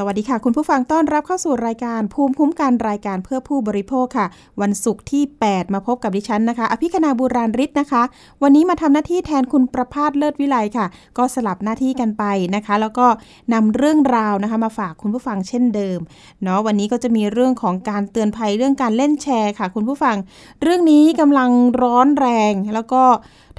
[0.00, 4.26] สวัสดีค่ะ คุณผู้ฟังต้อนรับเข้าสู่รายการภูมิคุ้มกันรายการเพื่อผู้บริโภคค่ะ
[4.60, 8.02] วันศุกร์ที่ 8 มาพบกับดิฉันนะคะ อภิคณาบูราริศนะคะ
[8.42, 10.86] วันนี้มาทำหน้าที่แทนคุณประพาสเลิศวิไลค่ะ
[11.18, 13.06] ก็สลับหน้าที่กันไปนะคะ แล้วก็
[13.52, 15.98] นำเรื่องราวนะคะ มาฝากคุณผู้ฟังเช่นเดิม
[16.42, 20.16] เนาะวันนี้ก็จะมีเรื่องของการเตือนภัยเรื่องการเล่นแชร์ค่ะ คุณผู้ฟัง
[20.62, 21.50] เรื่องนี้กำลัง
[21.82, 23.02] ร้อนแรงแล้วก็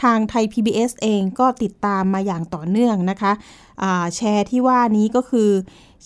[0.04, 5.50] ทางไทย PBS เองก็ติดตามมาอย่างต่อเนื่องนะคะะแชร์ที่ว่านี้ก็คือ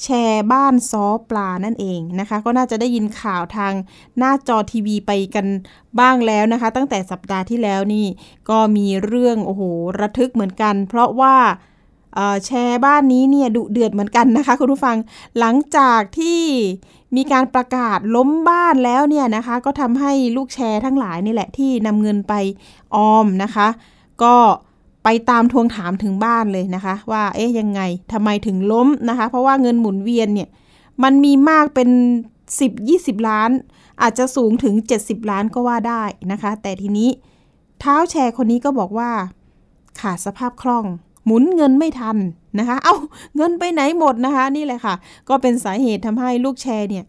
[0.01, 3.73] แชร์บ้านซอปลานั่นเองนะคะ ก็น่าจะได้ยินข่าวทาง
[4.17, 5.45] หน้าจอทีวีไปกัน
[5.99, 8.05] บ้างแล้วนะคะ ตั้งแต่สัปดาห์ที่แล้วนี่
[8.49, 9.61] ก็มีเรื่องโอ้โห
[9.99, 11.35] ระทึกเหมือนกัน เพราะว่า
[12.45, 14.97] แชร์บ้านนี้เนี่ยดุเดือดเหมือนกันนะคะ คุณผู้ฟัง
[15.39, 16.41] หลังจากที่
[17.15, 22.33] มีการประกาศล้มบ้านแล้วเนี่ยนะคะ ก็ทำให้ลูกแชร์ทั้งหลายนี่แหละที่นำเงินไป
[22.95, 23.67] ออมนะคะ
[24.23, 24.35] ก็
[25.03, 27.81] ไปตามทวงถามถึงบ้านเลยนะคะ ว่าเอ๊ะยังไง
[28.13, 30.49] ทำไมถึงล้มนะคะ เพราะว่าเงินหมุนเวียนเนี่ย
[31.03, 31.89] มันมีมากเป็น
[32.59, 33.49] 10-20 ล้าน
[34.01, 37.09] อาจจะสูงถึง 70 ล้านก็ว่าได้นะคะ แต่ทีนี้
[37.79, 39.11] เท้าแชร์คนนี้ก็บอกว่า
[39.99, 40.85] ขาดสภาพคล่อง
[41.25, 42.17] หมุนเงินไม่ทัน
[42.59, 42.95] นะคะ เอา้า
[43.35, 44.95] เงินไปไหนหมดนะคะ นี่แหละค่ะ
[45.29, 47.05] ก็เป็นสาเหตุทำให้ลูกแชร์เนี่ย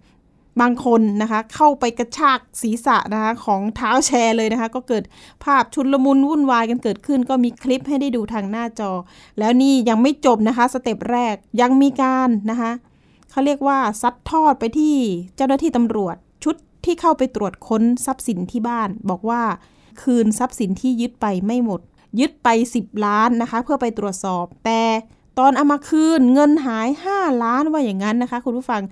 [0.61, 5.05] บางคนนะคะเข้าไปกระชากศีรษะนะคะของเท้าแชร์เลยนะคะ ก็เกิด
[5.45, 8.91] ภาพชุนลมุนวุ่นวายกันเกิดขึ้น ก็มีคลิปให้ได้ดูทางหน้าจอ
[9.39, 12.73] แล้วนี่ยังไม่จบนะคะสเต็ปแรกยังมีการนะคะ
[13.31, 14.97] เขาเรียกว่าซัดทอดไปที่
[15.37, 19.43] เจ้าหน้าที่ตำรวจชุดที่เข้าไปตรวจค้นทรัพย์สินที่บ้าน บอกว่า
[20.03, 21.81] คืนทรัพย์สินที่ยึดไปไม่หมด
[22.21, 24.83] ยึดไป 10 ล้านนะคะ เพื่อไปตรวจสอบแต่
[25.39, 28.83] ตอนเอามาคืนเงินหาย 5 ล้านว่าอย่างนั้นนะคะ คุณผู้ฟัง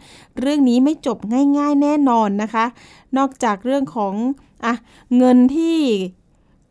[0.41, 1.19] เรื่องนี้ไม่จบ
[1.59, 2.65] ง่ายๆแน่นอนนะคะ
[3.17, 4.15] นอกจากเรื่องของ
[4.65, 4.75] อะ
[5.17, 5.79] เงินที่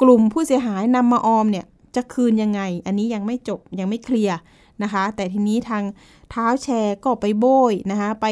[0.01, 1.65] กลุ่มผู้เสียหายนำมาออมเนี่ย
[1.95, 4.37] จะคืนยังไง อันนี้ยังไม่จบยังไม่เคลียร์
[4.83, 5.83] นะคะ แต่ทีนี้ทาง
[6.31, 8.27] เท้าแชร์ก็ไปโบยนะคะไป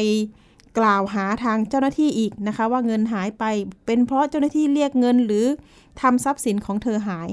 [0.78, 3.44] กล่าวหาทางเจ้าหน้าที่อีกนะคะ ว่าเงินหายไป
[3.86, 5.46] เป็นเพราะเจ้าหน้าที่เรียกเงินหรือ
[6.00, 7.28] ทำทรัพย์สินของเธอหาย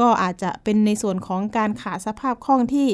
[0.00, 2.88] ก็อาจจะเป็นในส่วนของการขาดสภาพคล่องที่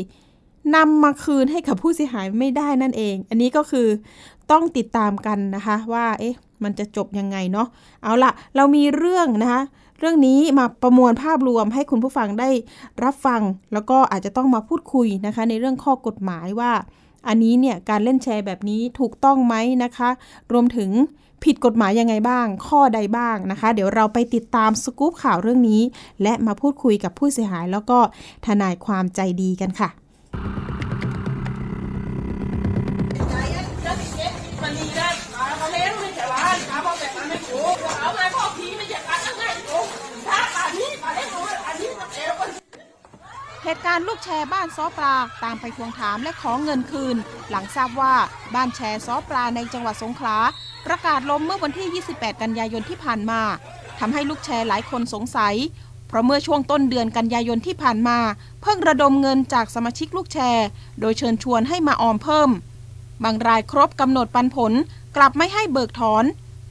[0.75, 3.89] นำมาคืนให้กับผู้เสียหายไม่ได้นั่นเอง อันนี้ก็คือ
[4.51, 7.69] ต้องติดตามกันนะคะว่าเอ๊ะมันจะจบยังไงเนาะ
[8.03, 9.63] เอาละเรามีเรื่องนะคะ
[9.99, 12.51] เรื่องนี้มาประมวลภาพรวมให้คุณผู้ฟังได้
[13.05, 13.41] รับฟัง
[13.73, 16.73] แล้วก็อาจจะต้องมาพูดคุยนะคะ ในเรื่องข้อกฎหมายว่า
[17.29, 19.55] อันนี้เนี่ยการเล่นแชร์แบบนี้ถูกต้องไหม
[19.85, 20.11] นะคะ
[20.53, 20.91] รวมถึง
[21.45, 25.83] ผิดกฎหมายยังไงบ้าง ข้อใดบ้างนะคะ เดี๋ยวเราไปติดตามสกู๊ปข่าวเรื่องนี้
[26.23, 27.99] และมาพูดคุยกับผู้เสียหาย แล้วก็
[28.47, 30.04] ทนายความใจดีกันค่ะ
[43.65, 45.15] เหตุการณ์ลูกแชร์บ้านซอปลา
[45.45, 47.17] ตามไปทวงถามและขอเงินคืน
[47.51, 48.15] หลังทราบว่า
[48.55, 50.37] บ้านแชร์ซอปลาในจังหวัดสงขลา
[50.87, 53.41] ประกาศล้มเมื่อวันที่ 28 กันยายนที่ผ่านมา
[54.01, 55.55] ทำให้ลูกแชร์หลายคนสงสัย
[56.15, 58.19] ราะเมื่อช่วงต้นเดือนกันยายนที่ผ่านมา
[58.63, 60.67] เพิ่งระดมเงินจากสมาชิกลูกแชร์
[61.01, 62.51] โดยเชิญชวนให้มาออมเพิ่ม
[63.25, 64.73] บางรายครบกำหนดปันผล
[65.17, 66.25] กลับไม่ให้เบิกถอน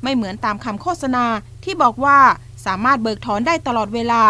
[0.04, 1.26] ไม่เหมือนตามคำโฆษณา
[1.64, 2.20] ที่บอกว่า
[2.66, 4.24] สามารถเบิกถอนได้ตลอดเวลา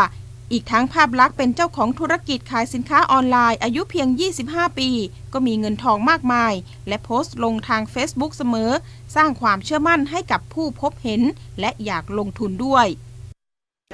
[0.51, 4.07] อีกทั้งภาพลักษณ์เป็นเจ้าของธุรกิจขายสินค้าออนไลน์อายุเพียง
[4.43, 4.89] 25 ปี
[5.33, 6.53] ก็มีเงินทองมากมาย
[6.87, 8.71] และโพสต์ลงทาง Facebook เสมอ
[9.15, 11.21] สร้างความเชื่อมั่นให้กับผู้พบเห็น
[11.59, 12.87] และอยากลงทุนด้วย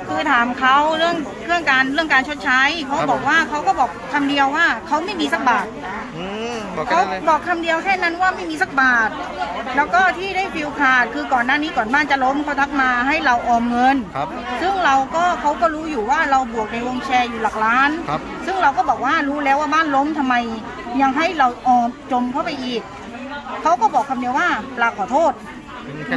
[0.08, 1.16] คือถามเขาเรื่อง
[1.48, 5.68] เรื่องการเรื่องการชดใช้เขาบอกว่าเขาก็บอกคำเดียวว่าเขาไม่มีสักบาท
[6.90, 9.10] เขาบอกคำเดียวแค่นั้นว่าไม่มีสักบาท
[9.76, 13.98] แล้วก็ที่ได้ feel ขาดคือก่อนหน้านี้ก่อนบ้านจะล้มเขาทักมาให้เราออมเงิน
[14.62, 17.90] ซึ่งเราก็เขาก็รู้อยู่ว่าเราบวกในวงแชร์อยู่หลักล้าน
[18.46, 20.36] ซึ่งเราก็บอกว่ารู้แล้วว่าบ้านล้มทำไม
[21.02, 22.82] ยังให้เราออมจมเข้าไปอีก
[23.62, 25.32] เขาก็บอกคำเดียวว่าปลาขอโทษ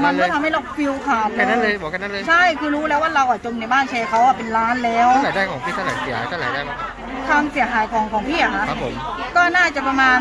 [0.04, 6.60] มันก็ทำให้เรา feel ขาดแค่นั้นเลยบอกแค่นั้นเลยใช่คือรู้แล้วว่าเราอะจมในบ้านแชร์เขาอะเป็นล้านแล้ว เท่าไหร่ได้ของพี่เท่าไหร่เสียเท่าไหร่ได้
[7.28, 8.94] ความเสียหายของของพี่อะคะครับผม
[9.36, 10.18] ก็น่าจะประมาณ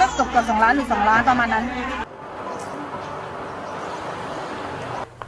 [0.00, 1.64] ก็เกือบเกือบสองล้านหรือสองล้านประมาณนั้น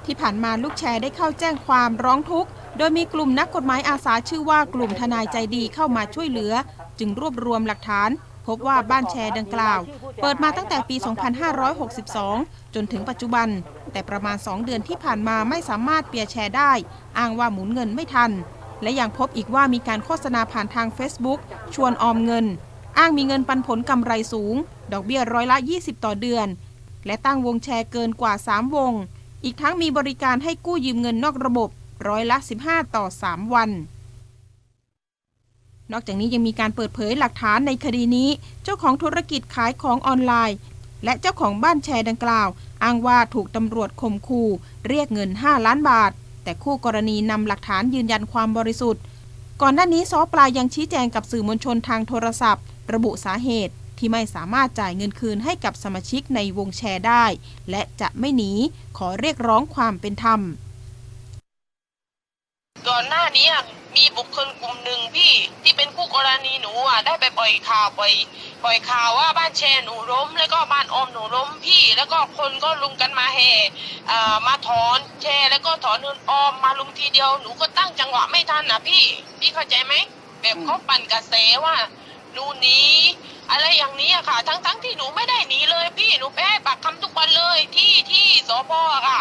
[0.06, 6.52] ที่ผ่านมาลูกแชร์ได้เข้าแจ้งความร้องทุกข์ โดยมีกลุ่มนักกฎหมายอาสาชื่อว่ากลุ่มทนายใจดีเข้ามาช่วยเหลือ
[6.98, 8.10] จึงรวบรวมหลักฐาน
[8.48, 9.80] พบว่าบ้านแชร์ดังกล่าว
[10.22, 10.96] เปิดมาตั้งแต่ปี
[11.80, 13.48] 2562 จนถึงปัจจุบัน
[13.92, 16.72] แต่ประมาณ 2 เดือนที่ผ่านมาไม่สามารถเปียแชร์ได้
[17.18, 18.30] อ้างว่าหมุนเงินไม่ทัน
[18.82, 21.40] และยังพบอีกว่ามีการโฆษณาผ่านทาง Facebook
[21.74, 22.46] ชวนออมเงิน
[22.98, 24.54] อ้างมีเงินปันผลกำไรสูง
[24.92, 26.46] ดอกเบี้ยร้อยละ 20 ต่อเดือน
[27.06, 28.92] และตั้งวงแชร์เกินกว่า 3 วง
[29.44, 31.68] อีกทั้งมีบริการให้กู้ยืมเงินนอกระบบ
[32.08, 32.36] ร้อยละ
[32.66, 33.70] 15 ต่อ 3 วัน
[35.92, 38.28] นอกจากนี้ยังมีการเปิดเผยหลักฐานในคดีนี้
[38.64, 40.56] เจ้าของธุรกิจขายของออนไลน์
[41.04, 42.48] และเจ้าของบ้านแชร์ดังกล่าว
[42.82, 44.48] อ้างว่าถูกตำรวจข่มขู่
[44.88, 46.10] เรียกเงิน 5 ล้านบาท
[46.44, 49.02] แต่คู่กรณีนำหลักฐานยืนยันความบริสุทธิ์
[49.62, 57.24] ก่อนหน้านี้ซอปลายังชี้แจงกับสื่อมวลชนทางโทรศัพท์ ระบุสาเหตุที่ไม่สามารถจ่ายเงินคืนให้กับสมาชิกในวงแชร์ได้
[57.70, 58.52] และจะไม่หนี
[58.98, 60.40] ขอเรียกร้องความเป็นธรรม
[62.88, 63.46] ก่อนหน้านี้
[63.98, 68.12] มีบุคคลกลุ่มหนึ่งพี่ที่เป็นคู่กรณีหนูอะได้ไปปล่อยข่าวปล่อย
[68.64, 73.52] ปล่อยข่าวว่าบ้านแชร์หนูล้ม แล้วก็บ้านอมหนูล้มพี่ แล้วก็คนก็ลุมกันมาแห่
[74.46, 79.02] มาถอนแชร์แล้วก็ถอนเงินออมมาลุมทีเดียวหนูก็ตั้งจังหวะไม่ทันนะพี่
[79.40, 79.94] พี่เข้าใจไหม
[80.40, 81.34] แบบเขาปั่นกระแส
[81.64, 81.76] ว่า
[82.32, 82.80] หนูหนี
[83.50, 89.20] อะไรอย่างนี้อะค่ะ ทั้งทั้งที่หนูไม่ได้หนีเลยพี่หนูไปให้ปากคำทุกวันเลยที่ที่สพอะค่ะ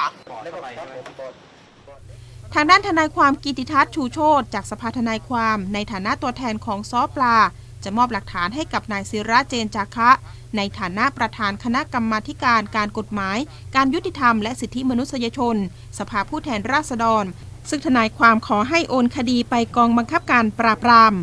[2.53, 7.37] ทางด้านทนายความกิติทัศน์ชูโชตจากสภาทนายความในฐานะตัวแทนของซอปลา
[7.83, 10.09] จะมอบหลักฐานให้กับนายศิระเจนจาคะ
[10.57, 13.37] ในฐานะประธานคณะกรรมาการการกฎหมาย
[13.75, 15.55] การยุติธรรมและสิทธิมนุษยชน
[15.99, 17.25] สภาผู้แทนราษฎร
[17.69, 21.13] ซึ่งทนายความขอให้โอนคดีไปกองบังคับการปราบปราม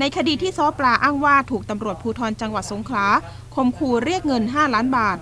[0.00, 3.06] ในคดีที่ซอปลาอ้างว่าถูกตำรวจภูธรจังหวัดสงขลา
[3.54, 5.18] ข่มขู่เรียกเงิน 5 ล้านบาท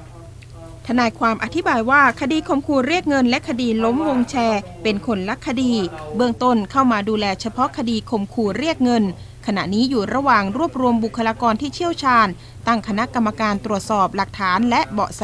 [0.87, 5.73] ทนายความอธิบายว่าคดีข่มขู่เรียกเงินและคดีล้มวงแชร์ เป็นคนละคดี
[6.17, 9.05] เบื้องต้นเข้ามาดูแลเฉพาะคดีข่มขู่เรียกเงิน
[9.47, 12.29] ขณะนี้อยู่ระหว่างรวบรวมบุคลากรที่เชี่ยวชาญ
[12.67, 15.23] ตั้งคณะกรรมการตรวจสอบหลักฐานและเบาะแส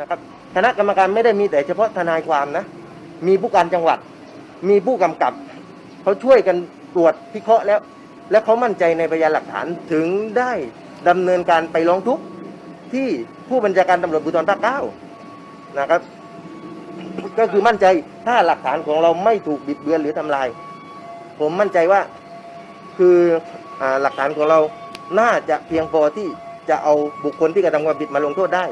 [0.00, 0.18] นะครับ
[0.54, 2.64] คณะกรรมการไม่ได้มีแต่เฉพาะทนายความนะ
[3.26, 3.98] มีผู้การจังหวัด
[4.68, 5.32] มีผู้กำกับ
[6.02, 6.56] เขาช่วยกัน
[6.94, 7.80] ตรวจพิเคราะห์แล้ว
[8.30, 10.06] และเขามั่นใจในพยานหลักฐานถึง
[10.38, 10.52] ได้
[11.08, 12.22] ดำเนินการไปร้องทุกข์
[12.92, 13.08] ที่
[13.48, 14.78] ผู้บัญชาการตำรวจภูธรภาคเก้า
[15.78, 16.00] นะครับ
[17.38, 17.86] ก็คือมั่นใจ
[18.26, 20.48] ถ้าหลักฐานของเราไม่ถูกบิดเบือนหรือทำลาย
[21.40, 22.00] ผมมั่นใจว่า
[22.98, 23.16] คือ
[23.80, 24.58] อหลักฐานของเรา
[25.20, 26.28] น่าจะเพียงพอที่
[26.68, 26.94] จะเอา
[27.24, 28.64] บุคคลที่กระทำความผิดมาลงโทษได้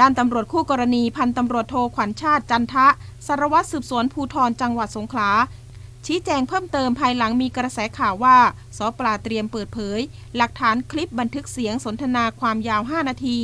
[0.00, 2.86] ด้านตำรวจคู่กรณีพันตำรวจโทขวัญชาติจันทะ
[3.26, 5.30] สารวัตรสืบสวนภูธรจังหวัดสงขลา
[6.06, 8.36] ชี้แจงเพิ่มเติมภายหลังมีกระแสข่าวว่า
[8.78, 10.00] สปลาเตรียมเปิดเผย
[10.36, 13.38] หลักฐานคลิปบันทึกเสียงสนทนาความยาว 5 นาที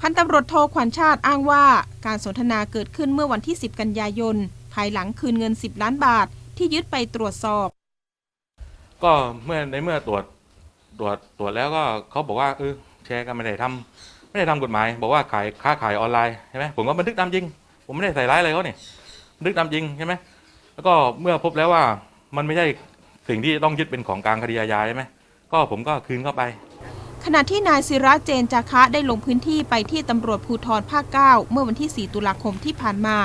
[0.00, 1.64] พันตำรวจโทขวัญชาติอ้างว่า
[2.06, 4.36] การสนทนาเกิดขึ้นเมื่อวันที่ 10 กันยายน
[4.74, 6.26] ภายหลังคืนเงิน 10 ล้านบาท
[6.56, 7.68] ที่ยึดไปตรวจสอบ
[9.02, 9.12] ก็
[9.44, 10.24] เมื่อในเมื่อตรวจ
[10.98, 12.72] ตรวจตรวจแล้วก็เขาบอกว่าเออ
[13.06, 17.44] แชร์กันไม่ได้ทำไม่ได้ทำกฎหมาย บอกว่าขายค้าขายออนไลน์ใช่ไหมผมก็บันทึกตามจริง
[17.86, 18.76] ผมไม่ได้ใส่ร้ายอะไรเขาเนี่ย
[19.38, 20.12] บันทึกตามจริงใช่ไหม
[20.80, 21.84] แล้วก็เมื่อพบแล้วว่า
[22.36, 22.66] มันไม่ใช่
[23.28, 25.02] สิ่งที่ต้องยึดเป็นของกลางคดีอาญาใช่ไหม
[25.52, 26.42] ก็ผมก็คืนเข้าไป
[27.24, 33.16] ขณะที่นายศิระเจนจาคะได้ลงพื้นที่ไปที่ตำรวจภูธรภาค 9 เมื่อวันที่ 4 ตุลาคมที่ผ่านมา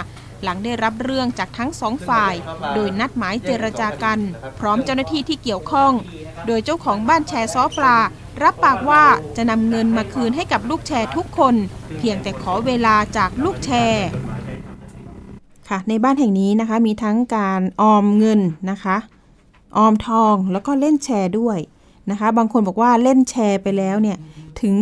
[0.44, 2.34] หลังได้รับเรื่องจากทั้งสองฝ่าย
[2.76, 4.20] โดยนัดหมายเจรจากัน
[4.60, 5.92] พร้อมเจ้าหน้าที่ที่เกี่ยวข้อง
[6.48, 7.98] โดยเจ้าของบ้านแชร์ซ้อปลา
[8.44, 9.04] รับปากว่า
[9.38, 11.56] จะนำเงินมาคืนให้กับลูกแชร์ทุกคน
[11.98, 14.08] เพียงแต่ขอเวลาจากลูกแชร์
[15.70, 18.42] ค่ะ ในบ้านแห่งนี้นะคะมีทั้งการออมเงิน
[18.72, 18.98] นะคะ
[19.78, 21.58] ออมทองแล้วก็เล่นแชร์ด้วย
[22.12, 24.18] นะคะ บางคนบอกว่าเล่นแชร์ไปแล้วเนี่ย
[24.62, 24.76] ถึง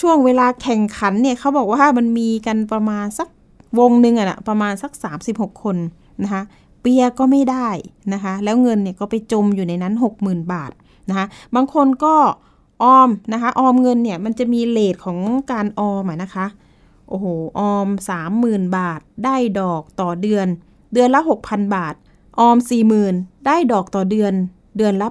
[0.00, 3.28] ช่วงเวลาแข่งขันเนี่ยเขาบอกว่ามันมีกันประมาณสัก
[3.78, 4.92] วงหนึ่งอะนะประมาณสัก
[5.26, 5.76] 36 คน
[6.22, 6.42] นะคะ
[6.80, 7.68] เปียก็ไม่ได้
[8.12, 10.70] นะคะ แล้วเงินเนี่ยก็ไปจมอยู่ในนั้น 60,000 บาท
[11.08, 12.14] นะคะบางคนก็
[12.82, 15.18] ออมนะคะ ออมเงินเนี่ยมันจะมีเลทของ
[15.52, 16.46] การออมอะนะคะ
[17.08, 17.26] โอ้โห
[17.58, 17.88] ออม
[18.32, 20.46] 30,000 บาท ได้ดอกต่อเดือน
[20.92, 21.94] เดือนละ 6,000 บาท
[22.40, 22.56] ออม
[23.02, 24.32] 40,000 ได้ดอกต่อเดือน
[24.76, 25.08] เดือนละ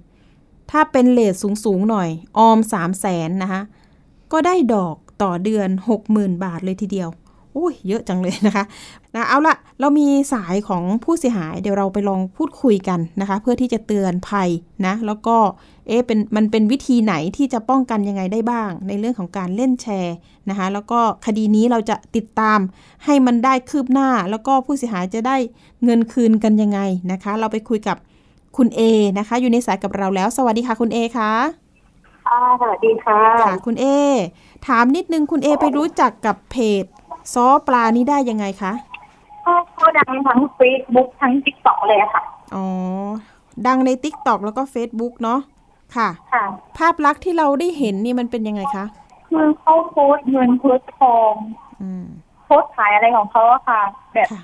[0.00, 3.62] 8,000 ถ้าเป็นเลทสูง ๆ หน่อย ออม 3 0 0แสนนะคะ
[4.32, 5.68] ก็ได้ดอกต่อเดือน
[6.06, 7.08] 60,000 บาทเลยทีเดียว
[7.52, 8.64] โอ้ย เยอะจังเลยนะคะ
[9.16, 14.48] นะเอาละเรามีสายของผู้เสียหาย เดี๋ยวเราไปลองพูดคุยกันนะคะ เพื่อที่จะเตือนภัย
[14.86, 15.36] นะแล้วก็
[15.88, 20.16] เอ๊ะเป็นมันเป็นวิธีไหนที่จะป้องกันยังไงได้บ้าง ในเรื่องของการเล่นแชร์
[20.48, 22.58] นะคะแล้วก็คดีนี้เราจะติดตาม
[23.04, 25.36] ให้มันได้คืบหน้า แล้วก็ผู้เสียหายจะได้
[25.84, 26.80] เงินคืนกันยังไง
[27.12, 27.96] นะคะ เราไปคุยกับ
[28.56, 28.80] คุณเอ
[29.18, 31.32] นะคะ อยู่ในสายกับเราแล้ว สวัสดีค่ะคุณเอคะ
[32.26, 33.86] ค่ะสวัสดีค่ะค่ะคุณเอ
[34.66, 36.84] ถามนิดนึงคุณเอไปรู้จักกับเพจ
[37.34, 38.72] ซอปลานี้ได้ยังไงคะ
[39.46, 42.22] ก็ก็ดังทั้ง Facebook ทั้ง TikTok เลยอะค่ะ
[42.54, 42.66] อ๋อ
[43.66, 45.40] ดังใน t ิ k t o k แล้วก็ Facebook เนาะ
[45.96, 46.44] ค่ะ ค่ะ
[46.78, 48.84] ภาพลักษณ์ที่เราได้เห็นนี่มันเป็นยังไงคะ
[49.28, 51.34] คือเขาโพสต์เงินโพสต์ทอง
[51.82, 52.06] อืม
[52.44, 53.80] โพสต์ขายอะไรของเขาอะค่ะ
[54.14, 54.42] แบบค่ะ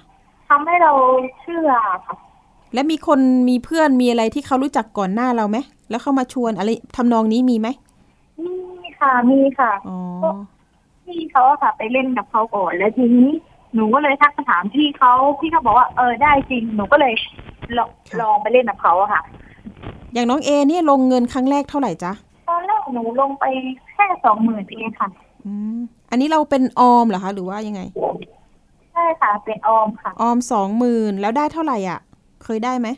[0.49, 0.93] ทำให้เรา
[1.41, 1.71] เชื่อ
[2.07, 2.17] ค่ะ
[2.75, 5.59] และมีคนมีเพื่อนมีอะไรที่เขารู้จักก่อนหน้าเราไหม
[5.91, 7.69] แล้วเข้ามาชวนอะไรทำนองนี้มีไหม
[9.01, 9.99] ค่ะ มีค่ะ อ๋อ
[11.05, 13.31] พี่เขาอะค่ะ ไปเล่นกับเขาก่อนแล้วทีนี้
[13.75, 17.13] หนูก็เลยทักไปถามพี่เขาพี่เขาบอกว่าเออได้จริงหนูก็เลย
[17.77, 19.23] ลองลองไปเล่นกับเขาอะค่ะ
[20.15, 22.13] อย่างน้องเอเนี่ยลงเงินครั้งแรกเท่าไหร่จ๊ะ
[22.49, 23.45] ตอนแรกหนูลงไป
[23.95, 25.09] แค่สองหมื่นเองค่ะ
[25.47, 25.79] อืม
[26.11, 27.81] อันนี้เราเป็นออมเหรอคะ หรือว่ายังไง
[28.93, 32.01] ใช่ค่ะ เป็นออมค่ะ ออมสองหมื่นแล้วได้เท่าไหร่อะ
[32.45, 32.89] เคยได้ไหม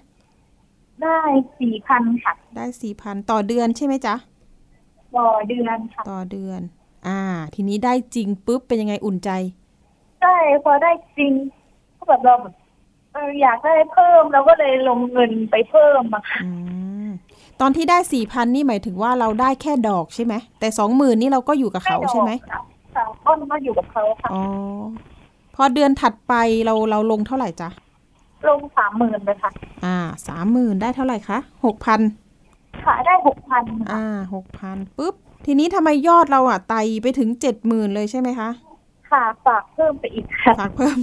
[1.03, 1.19] ได้
[1.61, 4.15] สี่พันค่ะ ได้สี่พันต่อเดือนใช่ไหมจ๊ะ
[5.17, 6.61] ต่อเดือนค่ะ ต่อเดือน
[7.07, 7.21] อ่า
[7.55, 9.31] ทีนี้ได้จริงปุ๊บเป็นยังไงอุ่นใจ
[10.23, 11.33] ใช่พอได้จริง
[11.99, 12.55] ก็แบบเราแบบ
[13.13, 16.51] เอออยากได้เพิ่มเราก็เลยลงเงินไปเพิ่มอะค่ะอื
[17.07, 17.09] ม
[17.61, 22.61] ตอนที่ได้สี่พันนี่หมายถึงว่าเราได้แค่ดอกใช่ไหมแต่สองหมื่นนี่เราก็อยู่กับเขาใช่ไหมค่ะ
[22.95, 24.43] ค่ะต้นก็อยู่กับเขาค่ะอ๋อ
[25.57, 27.69] พอเดือนถัดไปเราเราลงเท่าไหร่จ๊ะ
[28.49, 29.51] ลงสามหมื่นเลยค่ะ
[29.85, 29.97] อ่า
[30.29, 32.01] สามหมื่นได้เท่าไหร่คะหกพัน
[32.85, 33.63] ค่ะได้หกพัน
[33.93, 35.15] อ่าหกพันปุ๊บ
[35.47, 38.49] ทีนี้ทำไมยอดเราอะไตไปถึงเจ็ดหมื่นเลยใช่ไหมคะ
[39.13, 40.97] ค่ะฝากเพิ่มไปอีกค่ะฝากเพิ่ม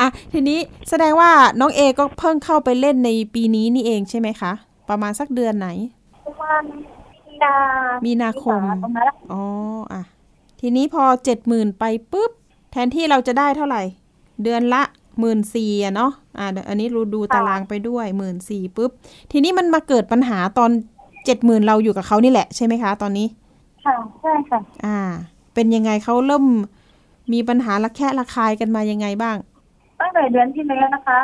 [0.00, 4.52] อะทีนี้แสดงว่าน้องเอก็เพิ่งเข้าไปเล่นในปีนี้นี่เองใช่ไหมคะ
[4.88, 5.68] ประมาณสักเดือนไหน
[6.26, 6.62] ประมาณ
[7.26, 7.54] มีนา
[8.04, 9.42] มีมีนาคมตรงนั้นแหละอ๋อ
[9.92, 10.02] อะ
[10.60, 12.30] ทีนี้พอเจ็ดหมื่นไปปุ๊บ
[12.72, 13.82] แทนที่เราจะได้เท่าไหร่
[14.42, 14.82] เดือนละ
[15.20, 18.90] หมื่นสี่อะเนาะอะเดี๋ยวอันนี้รูดูตารางไปด้วยหมื่นสี่ปุ๊บ
[19.32, 20.70] ทีนี้มันมาเกิดปัญหาตอน
[21.26, 23.26] เจ็ดหมื่นเราอยู่กับเขานี่แหละใช่ไหมคะ ตอนนี้
[23.84, 24.98] ค่ะ ใช่ค่ะ อ่า
[25.54, 26.44] เป็นยังไงเขาเริ่ม
[27.32, 29.36] มีปัญหาระแคะระคายกันมายังไงบ้าง
[30.00, 31.20] ตั้งแต่เดือนที่แล้วนะคะ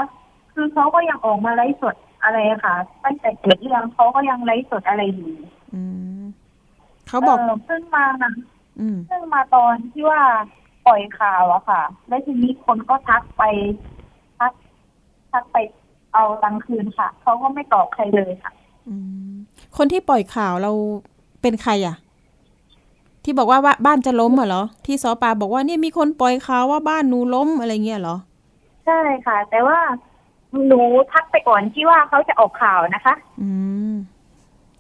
[0.55, 2.75] คือเขาก็ยังออกมาไลฟ์สดอะไรอะค่ะ
[3.05, 5.33] ตั้งแต่เกิดเรื่องเขาก็ยังไลฟ์สดอะไรอยู่
[5.75, 5.83] อื
[6.21, 6.23] ม
[7.09, 8.33] เขาบอกเเพิ่งมานะ
[8.81, 10.23] อืมเพิ่งมาตอนที่ว่า
[10.87, 13.43] ปล่อยข่าวอะค่ะ แล้วทีนี้คนก็ทักไป
[14.39, 14.53] ทัก
[15.33, 15.57] ทักไป
[16.15, 18.53] เอาตังค์คืนค่ะเขาก็ไม่ตอบใครเลยค่ะ
[18.89, 18.95] อื
[19.29, 19.31] ม
[19.77, 20.73] คนที่ปล่อยข่าวเรา
[21.43, 21.97] เป็นใครอะ
[23.29, 28.17] ที่บอกว่าว่าบ้านจะล้มอะเหรอ ที่ซอปาบอกว่าเนี่ยมีคนปล่อยข่าวว่าบ้านหนูล้มอะไรเงี้ยเหรอ
[28.87, 29.79] ใช่ค่ะ แต่ว่า
[30.67, 30.81] หนู
[31.13, 33.49] ทักไปก่อนที่ว่าเขาจะออกข่าวนะคะ อื
[33.93, 33.95] ม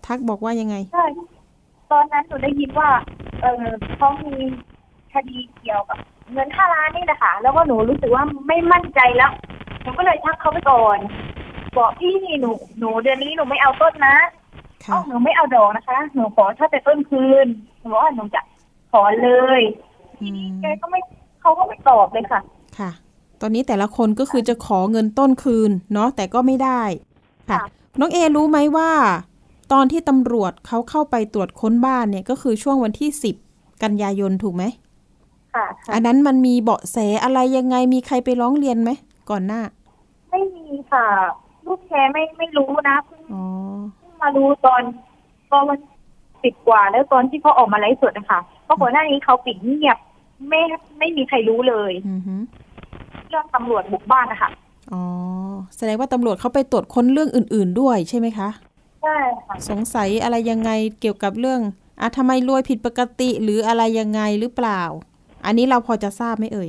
[0.07, 1.05] ทักบอกว่ายังไงใช่
[1.91, 2.91] ตอนนั้นหนูได้ยินว่า
[3.43, 4.35] เออเขามี
[5.13, 5.99] คดีเกี่ยวกับ
[6.33, 9.33] เงินห้าล้านนี่แหละค่ะ แล้วก็หนูรู้สึกว่าไม่มั่นใจแล้ว
[9.83, 10.99] หนูก็เลยทักเขาไปก่อน
[11.77, 14.48] บอกพี่หนูหนูเดือนนี้หนูไม่เอาต้นนะค่ะ
[14.87, 17.47] เอ้าหนูไม่เอาดอกนะคะ หนูขอถ้าแต่ต้นคืน
[17.79, 18.41] หนูบอกว่าหนูจะ
[18.93, 19.61] ขอเลย
[20.21, 21.01] อืมแกก็ไม่
[21.41, 22.41] เขาก็ไม่ตอบเลยค่ะ
[22.79, 22.91] ค่ะ
[23.41, 26.83] ตอนนี้แต่ละคนก็คือจะขอเงินต้นคืน เนาะแต่ก็ไม่ได้
[27.51, 27.65] ค่ะค่ะ
[28.01, 28.91] น้องเอรู้ไหมว่า
[29.73, 33.37] ตอนที่ตำรวจเขาเข้าไปตรวจค้นบ้านเนี่ยก็คือช่วงวันที่สิบ
[33.83, 34.65] กันยายนถูกไหม
[35.55, 38.91] ค่ะค่ะอันนั้นมันมีเบาะแสอะไรยังไงมีใครไปร้องเรียนไหม
[39.31, 39.61] ก่อนหน้า
[40.31, 41.07] ไม่มีค่ะ
[41.67, 43.45] ลูกแชร์ไม่ไม่รู้นะเพิ่งอ๋อ
[43.97, 44.83] เพิ่ง มารู้ตอน
[45.53, 45.79] ตอนวัน
[46.45, 49.99] สิบกว่า แล้วตอนที่เขาออกมาไลฟ์สดนะคะเพราะก่อนหน้านี้เขาปิดเงียบ
[50.49, 50.61] ไม่
[50.99, 52.35] ไม่มีใครรู้เลยอือฮึ
[53.29, 54.51] เรื่องตำรวจบุกบ้านนะคะ
[54.93, 55.03] อ๋อ
[55.77, 58.49] แสดงว่าตำรวจเขาไปตรวจค้นเรื่องอื่น ๆ ด้วยใช่ไหมคะ
[59.03, 60.71] ใช่ค่ะสงสัยอะไรยังไง
[61.01, 61.61] เกี่ยวกับเรื่อง
[62.01, 64.83] อะทำไมรวยผิดปกติหรืออะไรยังไงหรือเปล่า
[65.47, 66.69] อันนี้เราพอจะทราบไหมเอ่ย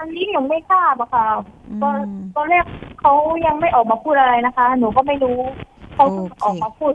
[0.00, 1.26] อันนี้หนูไม่ทราบอะค่ะ
[1.68, 1.96] อืมตอน
[2.36, 2.64] ตอนแรก
[3.00, 3.12] เขา
[3.46, 5.38] ยังไม่ออกมาพูดอะไรนะคะ หนูก็ไม่รู้
[5.98, 6.92] เขาเพิ่งโอเคออกมาพูด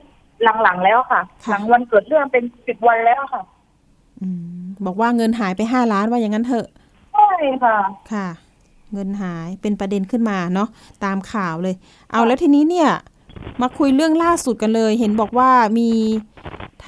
[0.64, 3.42] หลังๆแล้วค่ะค่ะ หลังวันเกิดเรื่องเป็นสิบวันแล้วค่ะ
[4.22, 4.28] อื
[4.60, 6.68] มบอกว่าเงินหายไปห้าล้านว่าอย่างนั้นเถอะ
[7.14, 7.30] ใช่
[7.64, 7.78] ค่ะ
[8.14, 8.28] ค่ะ
[8.94, 10.70] เงินหายเป็นประเด็นขึ้นมาเนาะ
[11.04, 11.76] ตามข่าวเลย
[12.12, 12.90] เอาแล้วทีนี้เนี่ย
[13.62, 15.90] มาคุยเรื่องล่าสุดกันเลย เห็นบอกว่ามี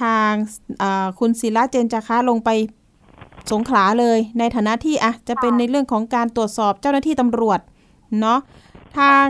[0.00, 0.32] ทาง
[0.82, 2.50] อ่าคุณศิระเจนจาคะลงไป
[3.52, 7.60] สงขลาเลยในฐานะที่อะจะเป็นในเรื่องของการตรวจสอบเจ้าหน้าที่ตำรวจ
[8.20, 8.38] เนาะ
[8.98, 9.26] ทาง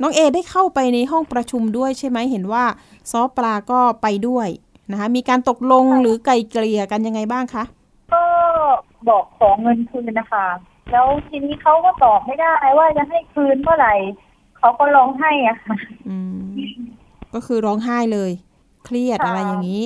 [0.00, 2.64] น้องเอได้เข้าไปในห้องประชุมด้วยใช่ไหมเห็นว่า
[3.10, 4.48] ซอปลาก็ไปด้วย
[4.90, 7.64] นะคะมีการตกลงหรือไกลเกลี่ยกันยังไงบ้างคะ
[8.12, 8.22] ก็
[9.08, 10.46] บอกขอเงินคืนนะคะ
[10.90, 13.94] แล้วทีนี้เขาก็ตอบไม่ได้ว่าจะให้คืนเมื่อไหร่
[14.58, 15.76] เขาก็ร้องไห้อะค่ะ
[16.08, 16.44] อืม
[17.34, 18.30] ก็คือร้องไห้เลย
[18.84, 19.82] เครียดค่ะอะไรอย่างนี้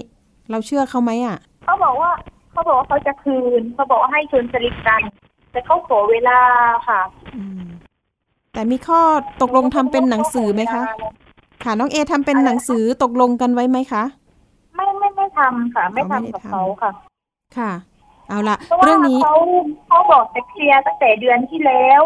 [0.50, 2.10] เราเชื่อเขาไหมอะเขาบอกว่า
[2.52, 5.02] เขาบอกว่าเขาจะคืนเขาบอกว่าให้คืนสลิปกัน
[5.50, 6.38] แต่เขาขอเวลา
[6.88, 7.00] ค่ะ
[7.36, 7.68] อืม
[8.58, 9.00] แต่มีข้อ
[9.42, 10.82] ตกลงทำเป็นหนังสือไหมคะ
[11.64, 14.04] ค่ะน้องเอทำเป็นหนังสือตกลงกันไว้ไหมคะ
[14.74, 16.90] ไม่ไม่ไม่ทำค่ะ ไม่อ๋อไม่ทำได้กับทำเขาค่ะ
[17.58, 17.72] ค่ะ
[18.28, 19.36] เอาละเพราะว่าเรื่องนี้เขา
[19.88, 22.02] เขาบอกจะเคลียร์ตั้งแต่เดือนที่แล้ว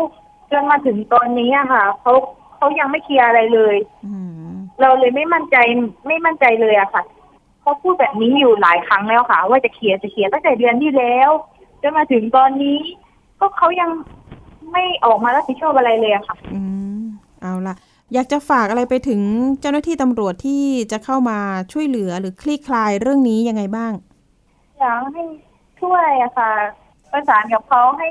[0.50, 2.12] จนมาถึงตอนนี้อะค่ะเขา
[2.56, 4.14] เขายังไม่เคลียร์อะไรเลยอื
[4.50, 5.56] มเราเลยไม่มั่นใจ
[6.06, 7.02] ไม่มั่นใจเลยอะค่ะ
[7.60, 11.30] เขาพูดแบบนี้อยู่หลายครั้งแล้วค่ะ ว่าจะเคลียร์จะเคลียร์ตั้งแต่เดือนที่แล้ว
[11.82, 12.78] จนมาถึงตอนนี้
[13.40, 13.90] ก็เขายัง
[14.70, 16.60] ไม่ออกมารับผิดชอบอะไรเลยอะค่ะ อื
[17.00, 17.02] ม
[17.42, 17.74] เอาละ
[18.14, 19.20] อยากจะฝากอะไรไปถึง
[19.60, 21.38] เจ้าหน้าที่ตำรวจที่จะเข้ามา
[21.72, 25.22] ช่วยเหลือหรือคลี่คลายเรื่องนี้ยังไงบ้างออยากให้
[25.80, 26.52] ช่วยอะค่ะ
[27.12, 28.08] ประสานกับเขาให้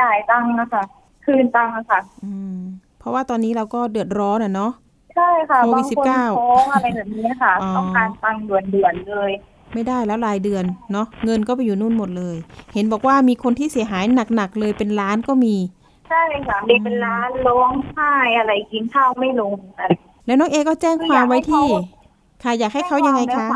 [0.00, 0.82] จ่ายตังค์นะคะ
[1.24, 2.58] คืนตังค์อะค่ะ อืม
[2.98, 4.72] เพราะว่าตอนนี้เราก็เดือดร้อนอะเนาะ
[5.14, 9.30] ใช่ค่ะ โควิบาดงคน19ท้องอะไรแบบนี้ค่ะ อ๋อ ต้องการตังค์ด่วนๆเลย
[9.74, 12.36] ไม่ได้แล้วรายเดือนเนาะเงินก็ไปอยู่นู่นหมดเลย
[12.74, 14.04] เห็นบอกว่ามีคนที่เสียหาย
[14.36, 15.54] หนักๆเลยเป็นล้านก็มี
[16.08, 19.92] ใช่ค่ะเด็กเป็นล้านร้องไห้อะไรกินข้าวไม่ลงอะไร
[20.26, 21.66] แล้วน้องเอก็แจ้งความไว้ที่
[22.42, 23.48] ค่ะอยากให้เขายังไงคะ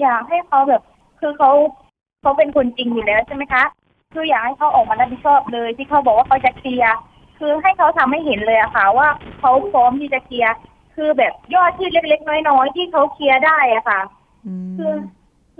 [0.00, 0.82] อยากให้เขาแบบ
[1.20, 1.50] คือเขา
[2.22, 3.64] เขาเป็นคนจริงอยู่แล้วใช่ไหมคะ
[4.14, 6.94] คืออยากให้เขาออกมารับผิดชอบเลย ที่เขาบอกว่าเขาจะเคลียร์
[7.38, 9.08] คือให้เขาทำให้เห็นเลยอะค่ะ ว่า
[9.40, 10.52] เขาพร้อมที่จะเคลียร์
[10.96, 14.00] คือแบบยอดที่เล็กๆน้อยๆที่เขาเคลียร์ได้อะค่ะ
[14.46, 14.92] อืมคือ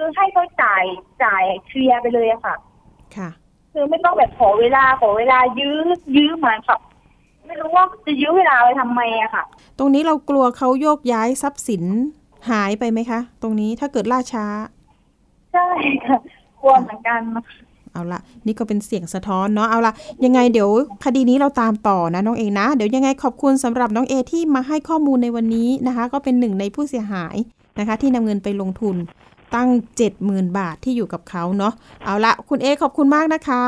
[0.02, 0.84] คือให้เขาจ่าย
[1.24, 2.56] จ่ายเคลียร์ไปเลยอะค่ะ
[3.16, 3.30] ค่ะ
[3.72, 5.76] คือไม่ต้องแบบขอเวลาขอเวลายื้อ
[6.16, 6.78] ยื้อมาค่ะ
[7.46, 9.44] ไม่รู้ว่าจะยื้อเวลาไปทำไมอะค่ะ
[9.78, 11.84] ตรงนี้เรากลัวเขาโยกย้ายทรัพย์สิน
[12.50, 14.46] หายไปไหมคะ ตรงนี้ถ้าเกิดล่าช้า
[15.52, 15.68] ใช่
[16.06, 16.18] ค่ะ
[16.60, 17.20] กลัวเหมือนกัน
[17.92, 19.92] เอาละนี่ก็เป็นเสียงสะท้อนเนาะเอาละ
[20.24, 20.70] ยังไงเดี๋ยว
[21.04, 27.36] คดีนี้เราตามต่อนะน้องเองนะ เดี๋ยวยังไงขอบคุณสำหรับน้องเอที่มาให้ข้อมูลในวันนี้นะคะ ก็เป็นหนึ่งในผู้เสียหาย
[27.78, 28.96] นะคะ ที่นำเงินไปลงทุน
[29.54, 29.68] ตั้ง
[30.12, 31.72] 70,000 บาทที่อยู่กับเขาเนาะ
[32.04, 33.64] เอาละคุณเอขอบคุณมากนะคะ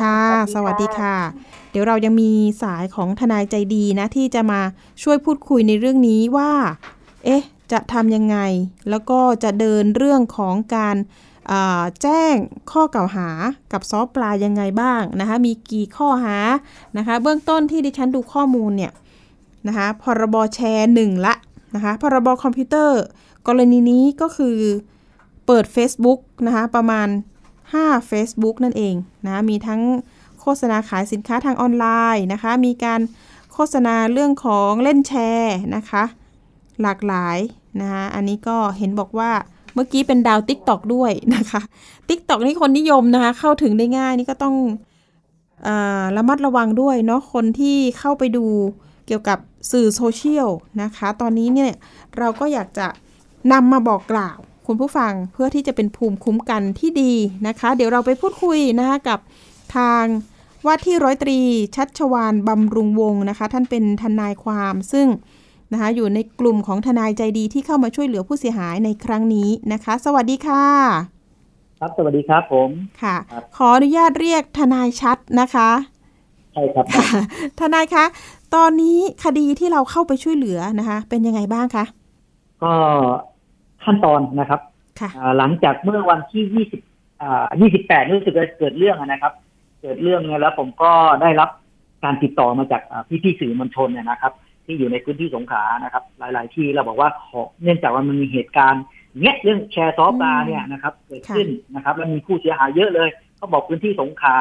[0.00, 0.20] ค่ะ
[0.54, 1.16] สวัสดีค่ะ
[1.70, 2.30] เดี๋ยวเรายังมี
[2.62, 4.60] สายของทนายใจดีนะ ที่จะมา
[5.02, 6.52] ช่วยพูดคุยในเรื่องนี้ว่า
[7.24, 7.42] เอ๊ะ
[7.72, 8.36] จะทำยังไง
[8.90, 10.96] แล้วก็จะเดินเรื่องของการ
[11.50, 12.34] อ่าแจ้ง
[12.72, 13.28] ข้อกล่าวหา
[13.72, 16.36] กับซอปลายังไงบ้างนะคะ มีกี่ข้อหา
[16.98, 18.92] นะคะ เบื้องต้นที่ดิฉันดูข้อมูลเนี่ย
[19.66, 21.34] นะคะ พรบแชร์หนึ่งละ
[21.74, 23.02] นะคะ พรบคอมพิวเตอร์
[23.46, 24.56] กรณีนี้ก็คือ
[25.46, 27.08] เปิด Facebook นะคะประมาณ
[27.58, 28.94] 5 Facebook นั่นเอง
[29.26, 29.82] นะมีทั้ง
[30.40, 31.86] โฆษณาขายสินค้าทางออนไล
[32.16, 33.00] น์นะคะ มีการ
[33.52, 36.04] โฆษณาเรื่องของเล่นแชร์นะคะ
[36.82, 37.38] หลากหลาย
[37.80, 39.30] นะคะอันนี้ก็เห็นบอกว่า
[39.74, 41.60] เมื่อกี้เป็นดาว t ิ k t o k ด้วยนะคะ
[42.08, 44.56] t ิ k t o k นี่คนนิยมนะคะ เข้าถึงได้ง่ายนี่ก็ต้อง
[45.66, 45.68] อ
[46.16, 48.46] ระมัดระวังด้วยเนาะคนที่เข้าไปดู
[49.06, 49.38] เกี่ยวกับ
[49.70, 50.48] สื่อโซเชียล
[50.82, 51.72] นะคะ ตอนนี้เนี่ย
[52.18, 52.86] เราก็อยากจะ
[53.52, 57.12] นำมาบอกกล่าว คุณผู้ฟังเพื่อที่จะเป็นภูมิคุ้มกันที่ดี
[57.46, 59.18] นะคะ เดี๋ยวเราไปพูดคุยนะคะกับ
[59.76, 60.04] ทาง
[60.66, 61.38] ว่าที่ร้อยตรี
[61.76, 65.06] ชัชวานบำรุงวงศ์นะคะ ท่านเป็นทนายความซึ่ง
[65.72, 70.64] นะคะอยู่ในกลุ่มของทนายใจดีที่เข้ามาช่วยเหลือผู้เสียหายในครั้งนี้นะคะ สวัสดีค่ะ
[71.80, 72.68] ครับสวัสดีครับผม
[73.02, 75.70] ค่ะครับขออนุญาตเรียกทนายชัดนะคะ
[76.52, 77.06] ใช่ครับค่ะ
[77.60, 78.04] ทนายคะ
[78.54, 81.84] ตอนนี้คดีที่เราเข้าไปช่วยเหลือนะคะ เป็นยังไงบ้างคะ
[82.62, 82.74] ก็
[83.86, 84.60] ขั้นตอนนะครับ
[85.00, 86.80] ค่ะอ่าหลังจากเมื่อวันที่ยี่สิบ
[87.22, 89.32] อ่ายี่สิบแปดรู้สึกจะเกิดเรื่องอะนะครับ
[89.82, 90.90] เกิดเรื่องเนี่ยแล้วผมก็
[91.22, 91.50] ได้รับ
[92.04, 94.32] การติดต่อมาจากอ่าพี่ๆสื่อมวลชนเนี่ยนะครับ
[94.66, 98.82] ที่อยู่ในพื้นที่สงขลานะครับ หลาย ๆ ที่เราบอกว่าขอเนื่องจากว่ามันมีเหตุการณ์
[99.20, 104.36] เนี้ยเรื่องแชร์ซอฟต์แวร์เนี่ยนะครับ เกิดขึ้นนะครับ แล้วมีผู้เสียหายเยอะเลยเขาบอกพื้นที่สงขลา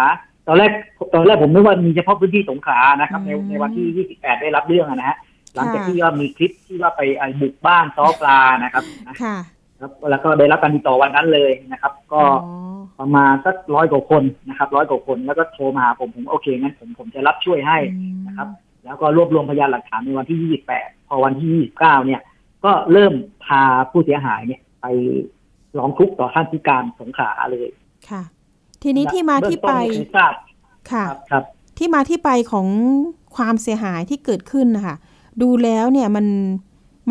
[0.48, 0.72] ตอนแรก
[1.14, 5.18] ตอนแรกผมนึกว่ามีเฉพาะพื้นที่สงขลานะครับ ในอืมในวันที่ยี่สิบแปดได้รับเรื่องอะนะฮะ
[5.56, 9.38] หลังจากค่ะที่ว่ามีคลิปที่ว่าไปไอ้บุกบ้านซอปลานะครับนะค่ะ
[9.80, 18.48] ครับ แล้วก็ได้รับการติดต่อวันนั้นเลยนะครับ ก็อ๋อประมาณสักร้อยกว่าคนนะครับร้อยกว่าคนแล้วก็โทรมาหาผมผมโอเคงั้นผมผมจะรับช่วยให้อืมนะครับ
[18.86, 22.22] แล้วก็รวบรวมพยานหลักฐานในวันที่ 28 พอวันที่ 29 เนี่ย
[22.66, 23.14] ก็เริ่ม
[23.46, 24.86] พาผู้เสียหายเนี่ย ไป
[25.78, 27.70] ร้องทุกข์ต่อท่านผู้การสงขลาเลย
[28.10, 28.24] ค่ะ
[28.84, 30.34] ทีนี้ที่มาที่ไปเบื้องต้นเนี่ยทราบ
[30.92, 31.44] ค่ะครับครับ
[31.78, 32.68] ที่มาที่ไปของ
[33.36, 34.96] ความเสียหายที่เกิดขึ้นนะคะ
[35.42, 36.26] ดูแล้วเนี่ยมัน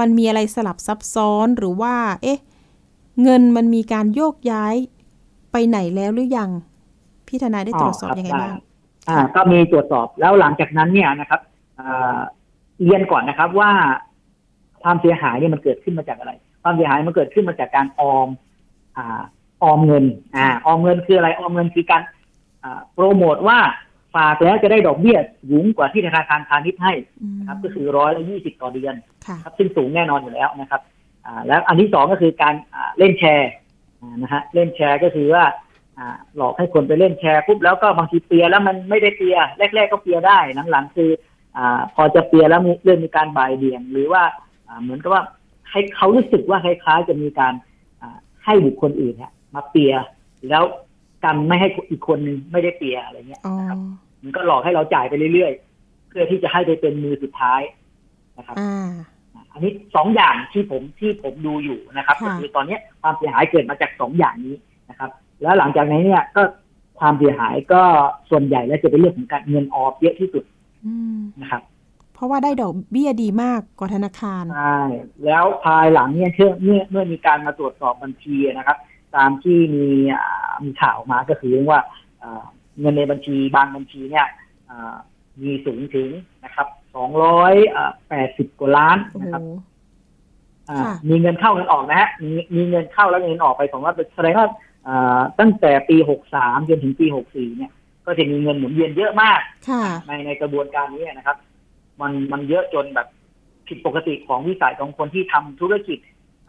[0.00, 2.38] มันมีอะไรสลับซับซ้อนหรือว่า เอ๊ะ
[3.22, 4.74] เงินมันมีการโยกย้าย
[5.52, 6.50] ไปไหนแล้วหรือยัง
[7.26, 8.56] พี่ทนายได้ตรวจสอบยังไงบ้าง
[9.08, 11.40] อ่า ก็มีตรวจสอบแล้วหลังจากนั้นเนี่ยนะครับ
[11.78, 12.18] อ่า
[12.82, 13.70] เรียนก่อนนะครับว่า
[14.82, 16.32] ความเสียหายเนี่ยมันเกิดขึ้นมาจากอะไร
[16.62, 18.28] ความเสียหายมันเกิดขึ้นมาจากการออม
[18.96, 19.22] อ่า
[19.62, 20.04] ออมเงิน
[20.36, 22.02] อ่า ออมเงินคืออะไร ออมเงินคือการ
[22.62, 23.58] อ่าโปรโมทว่า
[24.16, 25.18] ฝากแล้วจะได้ดอกเบี้ย
[25.50, 28.94] สูงกว่าที่ธนาคารพาณิชย์ให้อืมนะครับ ก็คือร้อยละยี่สิบต่อเดือน
[29.26, 30.80] ค่ะครับซึ่งสูงแน่นอนอยู่แล้วนะครับ
[31.26, 33.50] อ่าแล้วอันที่สองก็คือการอ่าเล่นแชร์
[34.00, 35.44] อ่านะฮะเล่นแชร์ก็คือว่า
[35.98, 40.38] อ่าหลอกให้คนไปเล่นแชร์ปุ๊บแล้วก็บางทีเปียร์แล้วมันไม่ได้เปียร์แรก ๆ ก็เปียร์ได้
[40.70, 41.10] หลังๆคือ
[41.56, 44.22] อ่าพอจะเปียร์แล้วมีเริ่มมีการบ่ายเบี่ยง หรือว่า
[44.68, 45.22] อ่าเหมือนกับว่า
[45.70, 47.54] ให้เขารู้สึกว่าคล้ายๆจะมีการ
[48.02, 50.04] อ่าให้บุคคลอื่นเนี่ยมาเปียร์
[50.48, 50.64] แล้ว
[51.24, 53.78] กันไม่ให้อีกคนนึงไม่ได้เปียร์อะไรเงี้ยอ๋อนะครับ
[54.22, 57.60] มันก็หลอกให้เราจ่ายไปเรื่อยๆ เพื่อที่จะให้ไปเป็นมือสุดท้าย
[58.38, 58.90] นะครับอ่า
[59.52, 64.56] อันนี้สองอย่างที่ผมที่ผมดูอยู่นะครับค่ะก็คือตอนเนี้ยความเสียหายเกิดมาจากสองอย่างนี้
[64.90, 65.10] นะครับ
[65.42, 66.42] แล้วหลังจากนี้เนี่ยก็
[67.00, 67.82] ความเสียหายก็
[68.30, 70.44] ส่วนใหญ่แล้วจะเป็นเรื่องของการเงินออมเยอะที่สุด
[70.86, 71.62] อืมนะครับ
[72.14, 74.80] เพราะว่าได้ดอกเบี้ยดีมากกว่าธนาคารใช่
[75.24, 78.78] แล้วภายหลังเนี่ยเชื่อเมื่อเมื่อมีการมาตรวจสอบบัญชีนะครับ
[79.16, 81.80] ตามที่มีอ่ามีข่าวมาก็คือเรื่องว่า
[82.22, 82.44] อ่า
[82.80, 84.26] เงินในบัญชีบางบัญชีเนี่ย
[84.70, 84.94] อ่า
[85.42, 86.08] มีสูงถึง
[86.44, 87.54] นะครับสองร้อย
[88.08, 89.42] แปดสิบกว่าล้านโอ้โหนะครับ
[90.70, 94.48] อ่าค่ะมีเงินเข้าเงินออกนะฮะมีมีเงินเข้าแล้วเงินออกไปของว่าแสดงว่า
[94.86, 97.72] อ่าตั้งแต่ปีหกสามจนถึงปีหกสี่เนี่ย
[98.06, 101.36] ก็จะมีเงินหมุนเวียนเยอะมากค่ะในในกระบวนการนี้นะครับ
[102.00, 103.08] มันมันเยอะจนแบบ
[103.68, 105.98] ผิดปกติของวิสัยของคนที่ทำธุรกิจ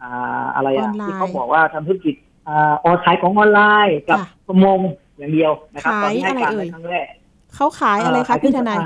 [0.02, 2.14] อ่าอะไรออะอนไลน์ที่เขาบอกว่าทำธุรกิจ
[2.48, 4.78] อ่าออนขายของออนไลน์กับค่ะประมง
[5.18, 7.06] อย่างเดียวนะครับขายตอนที่ให้การอะไรเอ่ในยครั้งแรก
[7.54, 8.78] เขาขายอะไรเคะพี่ทนาย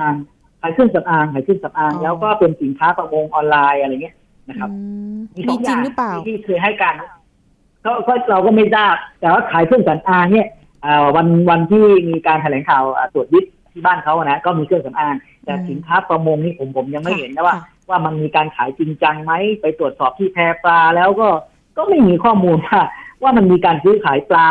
[0.62, 4.16] ขายเครื่องสำอางขายเครื่องสำอางอ๋อแล้วก็เป็นสินค้าประมงออนไลน์อะไรเงี้ย
[4.49, 4.77] นะครับอื
[5.14, 6.94] มมีมีสองจริงย่าหรือเปล่าที่ที่เคยให้การ
[7.85, 10.49] ก็ก็เราก็ไม่ทราบแต่ว่าขายเครื่องสำอางเนี่ย
[10.85, 21.29] อ่าวันวันที่มีการแถลงข่าวอ่าตรวจยึดที่บ้านเขาอะนะก็มีเครื่องสำอางแต่อืมสินค้าประมงนี่ผมผมยังไม่ค่ะเห็นนะว่าค่ะว่ามันมีการขายจริงจังไหมไปตรวจสอบที่แพปลาแล้วก็
[21.77, 22.81] ก็ไม่มีข้อมูลว่า
[23.23, 24.47] ว่ามันมีการซื้อขายปลา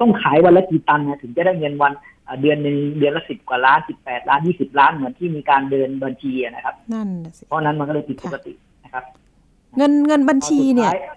[0.00, 1.92] ต้องขายวันละกี่ตันนะถึงจะได้เงินวัน
[2.26, 8.52] อ่าเดือนหนึ่งเดือนละสิบกว่าล้านสิบแปดล้านยี่สิบล้านเหมือนที่มีการเดินบัญชีอะนะครับนั่นน่ะสิเพราะฉะนั้นมันก็เลยผิดปกติ
[8.84, 9.04] นะครับ
[9.76, 11.16] เงินเงินบัญชีเนี่ยสุดท้า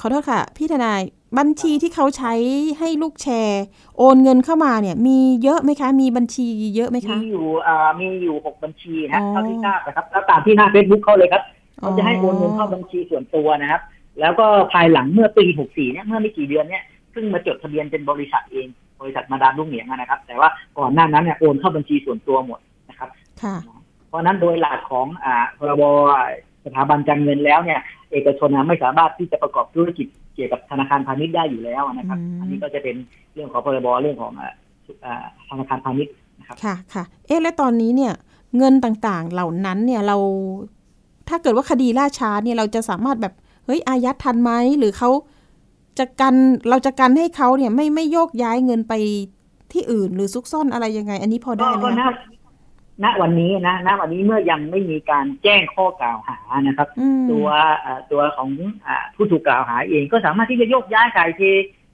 [0.00, 1.02] ขอโทษค่ะ พี่ทนาย
[1.38, 2.32] บัญชีที่เขาใช้
[2.78, 3.64] ให้ลูกแชร์
[3.98, 11.42] โอนเงินเข้ามาเนี่ย มีเยอะไหมคะ มีบัญชีเยอะไหมคะ มีอยู่อ่ามีอยู่หกบัญชีนะอ๋อเท่าที่ทราบนะครับแล้วตามที่หน้าเฟซบุ๊กเขาเลยครับ
[11.78, 13.80] เขาจะให้โอนเงินเข้าบัญชีส่วนตัวนะครับ
[14.20, 18.66] แล้วก็ภายหลังเมื่อปีหกสี่เนี่ย เมื่อไม่กี่เดือนเนี่ยเพิ่งมาจดทะเบียนเป็นบริษัทเอง
[19.00, 20.48] บริษัทมาดามลุงเหนียงอะนะครับ แต่ว่า
[20.78, 23.08] ก่อนหน้านั้นเนี่ยโอนเข้าบัญชีส่วนตัวหมดนะครับ
[23.42, 23.56] ค่ะ
[24.08, 25.82] เพราะฉะนั้นโดยหลักของอ่าพรบ
[26.64, 27.80] สถาบันการเงินแล้วเนี่ย
[28.12, 32.96] เอกชนนะไม่สามารถที่จะประกอบธุรกิจเกี่ยวกับธนาคารพาณิชย์ได้อยู่แล้วนะครับอืมอันนี้ก็จะเป็น
[33.34, 34.52] เรื่องของพรบเรื่องของอ่า
[35.04, 38.12] อ่าธนาคารพาณิชย์นะครับ ค่ะค่ะ เอ๊ะและตอนนี้เนี่ย
[38.58, 40.16] เงินต่างๆเหล่านั้นเนี่ยเรา
[41.28, 43.34] ถ้าเกิดว่าคดีล่าช้าเนี่ยเราจะสามารถแบบ
[43.66, 45.10] เฮ้ยอายัดทันไหมหรือเขา
[45.98, 46.34] จะกัน
[46.68, 48.94] เราจะกันให้เขาเนี่ยไม่ไม่โยกย้ายเงินไป
[49.72, 52.14] ที่อื่น หรือซุกซ่อนอะไรยังไง อันนี้พอก็ได้ไหมก็คะ
[53.02, 57.48] ณณวันนี้นะณวันนี้เมื่อยังไม่มีการแจ้งข้อกล่าวหานะครับอืมตัว
[57.80, 58.50] เอ่อตัวของ
[58.86, 61.42] อ่าผู้ถูกกล่าวหาเองก็สามารถที่จะโยกย้ายถ่ายเท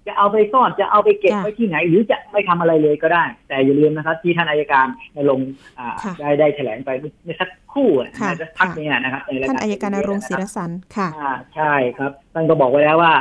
[0.06, 13.14] จะเอาไปซ่อนจะเอาไปเก็บจ้ะไว้ที่ไหน หรือจะไม่ทำอะไรเลยก็ได้ แต่อย่าลืมนะครับ ที่ท่านอายการในลงค์อ่าค่ะได้ได้แถลงไปเมื่อสักครู่อะค่ะน่าจะพักเนี้นะครับในรท่านอายการนรงค์ศิรนะคบสันค่ะอ่าใช่ครับท่านก็บอกไว้แล้วว่า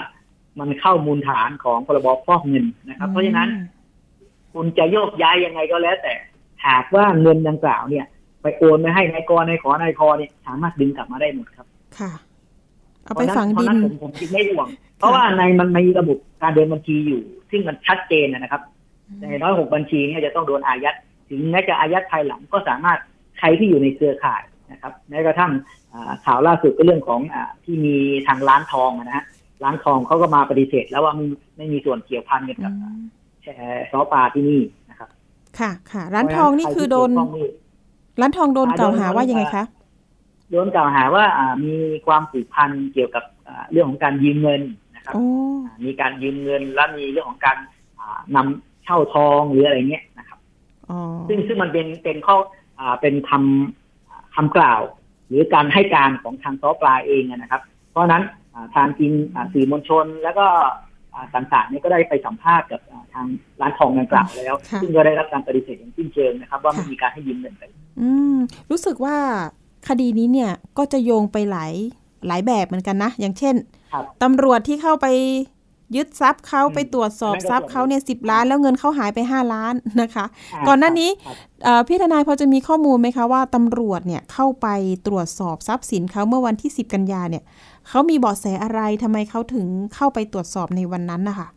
[0.60, 3.50] มันเข้ามูลฐานของพรบฟอกเงินนะครับ เพราะฉะนั้น
[4.54, 6.14] คุณจะโยกย้ายยังไงก็แล้ว แต่
[6.68, 8.06] หากว่าเงินดังกล่าวเนี่ย
[8.42, 11.68] ไปโอนไปให้นายกนายขอนายคอเนี่ยสามารถดึงกลับมาได้หมดครับ
[12.00, 12.12] ค่ะ
[13.04, 14.68] เอาไปฝังเพราะดิฉะนนั้นผมผมคิดไม่ห่วง
[15.00, 18.62] เพราะว่าในมันมีระบบการเดินบัญชีอยู่ ซึ่งมันชัดเจนนะครับ
[19.20, 20.96] ในน้อยหกบัญชีเนี่ยจะต้องโดนอายัด
[21.30, 23.00] ถึงแม้จะอายัดภายหลังก็สามารถ
[23.38, 25.52] ใครที่อยู่ในเครือข่ายนะครับแม้กระทั่ง
[25.94, 27.96] อ่าข่าวล่าสุดก็เรื่องของอาที่มี
[28.28, 29.26] ทางร้านทองอะนะฮะ
[29.64, 31.26] ร้านทองเขาก็มาปฏิเสธ แล้วว่าไม่
[31.58, 32.74] ไม่มีส่วนเกี่ยวพันกันกับ
[33.44, 35.10] แชร์ซอปลาที่นี่นะครับ
[35.60, 37.48] ค่ะค่ะ ร้านทองนี่คือโดนใรที่เกี่ยวข้องนี่
[38.22, 39.64] ร้านทองโดนกล่าวหาว่ายังไงคะ
[40.52, 41.74] โดนกล่าวหาว่าอ่ามี
[42.08, 44.62] ความผูกพันเกี่ยวกับอ่าเรื่องของการยืมเงิน
[45.10, 45.26] นะครับโอ้
[45.66, 47.58] อ่ามีการยืมเงินและมีเรื่องของการ
[48.00, 50.40] อ่านำเช่าทองหรืออะไรเงี้ยนะครับ
[50.90, 52.36] อ๋อซึ่งซึ่งมันเป็นเป็นข้อ
[52.80, 54.82] อ่าเป็นคำคำกล่าว
[55.28, 60.48] หรือการให้การของทางซอปลาเองอะนะครับ เพราะฉะนั้นอ่าทางทีมอ่าสื่อมวลชนแล้วก็
[61.14, 63.26] อ่าต่างๆเนี่ยก็ได้ไปสัมภาษณ์กับอ่าทาง
[63.62, 67.64] ร้านทองดังกล่าวแล้วค่ะซึ่งก็ได้รับการปฏิเสธอย่างสิ้นเชิงนะครับ ว่าไม่มีการให้ยืมเงินไป
[68.02, 68.36] อืม
[68.72, 69.18] รู้สึกว่า
[69.88, 71.74] คดีนี้เนี่ยก็จะโยงไปหลาย
[72.28, 73.56] หลายแบบเหมือนกันนะ อย่างเช่น
[73.94, 75.08] ครับตำรวจที่เข้าไป
[75.96, 84.68] ยึดทรัพย์เขาอืมไปตรวจสอบนั่นก็ทรัพย์เขาเนี่ยส่สิวนบหนึ่งล้าน แล้วเงินเขาหายไปห้าล้านนะคะาก่อนหน้านี้ครับเอ่อพี่ทนายพอจะมีข้อมูลไหมคะว่าตำรวจเนี่ยเข้าไป
[85.08, 87.44] ตรวจสอบทรัพย์สินเขาเมื่อวันที่10กันยาเนี่ย
[87.90, 91.48] เขามีเบาะแสอะไรทำไมเขาถึงเข้าไปตรวจสอบในวันนั้นนะคะ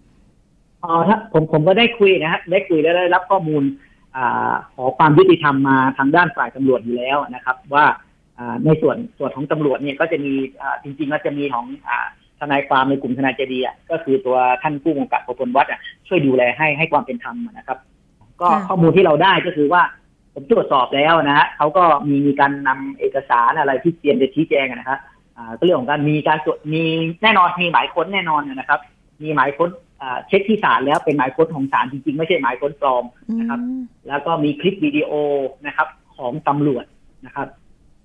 [0.85, 3.63] อ๋อถ้าผมผมก็ได้คุยนะฮะได้คุยและได้รับข้อมูล
[4.17, 7.97] อ่าขอความยุติธรรมมาทางด้านฝ่ายตำรวจอยู่แล้วนะครับ ว่าอ่า
[8.65, 12.07] ในส่วนส่วนของตำรวจเนี่ยก็จะมีอ่าจริงๆแล้วจะมีของอ่า
[12.41, 17.79] ทนายความในกลุ่มทนายเจดีย์อะก็คือตัวท่านผู้กำกับประพลวัฒน์อะช่วยดูแลให้ให้ความเป็นธรรมนะครับ
[18.41, 19.83] ก็ค่ะข้อมูลที่เราได้ก็คือว่า
[20.35, 24.99] ผมตรวจสอบแล้วนะฮะเขาก็มีมีการนำเอกสารอะไรที่เตรียมจะชี้แจงอะนะครับ
[25.37, 26.85] อ่าก็เรื่องของการมีการตรวจมี
[27.23, 28.81] แน่นอนมีหมายค้นแน่นอนนะครับ
[29.23, 29.71] มีหมายค้น
[30.03, 33.05] อ่าเช็คที่ศาลแล้วเป็นหมายค้นของศาลจริงๆ ไม่ใช่หมายค้นปลอม
[33.41, 35.11] นะครับอืมแล้วก็มีคลิปวิดีโอ
[35.67, 36.85] นะครับ ของตำรวจ
[37.27, 37.49] นะครับ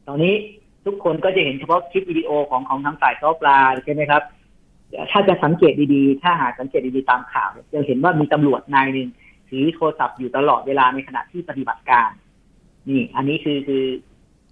[0.07, 0.33] ตอนนี้
[0.85, 4.23] ทุกคนก็จะเห็นเฉพาะคลิปวิดีโอของของทางฝ่ายซอปลาใช่ไหมครับ
[5.11, 9.09] ถ้าจะสังเกตดีๆ ถ้าหากสังเกตดีๆตามข่าวเนี่ยจะเห็นว่ามีตำรวจนายหนึ่ง
[9.49, 12.09] ถือโทรศัพท์อยู่ตลอดเวลาในขณะที่ปฏิบัติการ
[12.89, 13.83] นี่ อันนี้คือคือ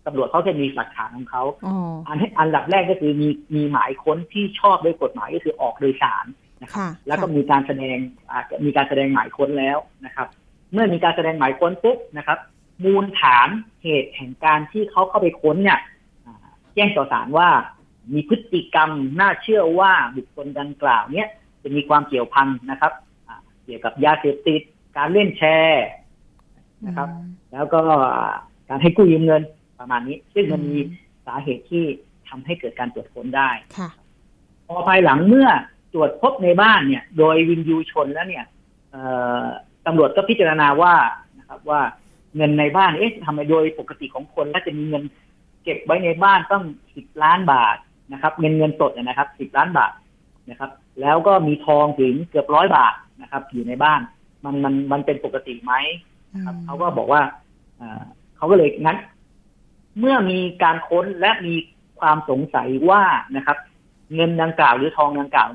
[0.05, 1.75] ตำรวจเขาจะมีหลักฐานของเขาอ๋อ
[2.07, 6.25] อันอันดับแรกก็คือมีมีหมายค้นที่ชอบด้วยกฎหมายก็คือออกโดยสาร
[6.61, 7.97] นะครับค่ะแล้วก็ค่ะมีการแสดง
[8.31, 10.27] อาจจะมีการแสดงหมายค้นแล้วนะครับ
[10.73, 12.39] เมื่อมีการแสดงหมายค้นปุ๊บนะครับ
[12.83, 13.49] มูลฐาน
[13.83, 15.79] เหตุแห่งการที่เขาเข้าไปค้นเนี่ย
[16.25, 16.35] อ่า
[16.73, 17.49] แจ้งต่อศาลว่า
[18.13, 21.27] มีพฤติกรรมน่าเชื่อว่าบุคคลดังกล่าวเนี่ย
[21.63, 22.93] จะมีความเกี่ยวพันนะครับ
[23.27, 24.61] อ่าเกี่ยวกับยาเสพติด
[24.97, 25.87] การเล่นแชร์
[26.85, 27.09] นะครับ
[27.53, 27.81] แล้วก็
[28.69, 29.43] การให้กู้ยืมเงิน
[29.79, 30.79] ประมาณนี้ ซึ่งมันมี
[31.25, 31.85] สาเหตุที่
[32.27, 33.89] ทำให้เกิดการตรวจค้นได้ค่ะ
[34.67, 35.49] พอภายหลังเมื่อ
[35.93, 38.45] ตรวจพบในบ้านเนี่ย โดยวินยูชนแล้วเนี่ย
[38.91, 39.03] เอ่
[39.43, 39.45] อ
[39.85, 40.95] ตำรวจก็พิจารณาว่า
[41.39, 41.81] นะครับว่า
[42.35, 45.03] เงินในบ้าน เอ๊ะทำไมโดยปกติของคนแล้วจะมีเงิน
[45.63, 46.63] เก็บไว้ในบ้านต้อง
[46.95, 47.77] สิบล้านบาท
[48.13, 49.91] นะครับ เงินเงินสดเนยนะครับสิบล้านบาท
[50.49, 50.71] นะครับ
[51.01, 54.01] แล้วก็มีทองถึงเกือบร้อยบาทนะครับ อยู่ในบ้าน
[54.45, 55.73] มันมันมันเป็นปกติไหม
[56.45, 57.21] ครับเขาก็บอกว่า
[57.77, 58.03] เอ่อ
[58.35, 58.97] เขาก็เลยงั้น
[59.99, 61.55] เมื่อมีการค้นและมี
[61.99, 63.03] ความสงสัยว่า
[63.35, 63.57] นะครับ
[64.15, 65.49] เงินดังกล่าวหรือทองดังกล่าว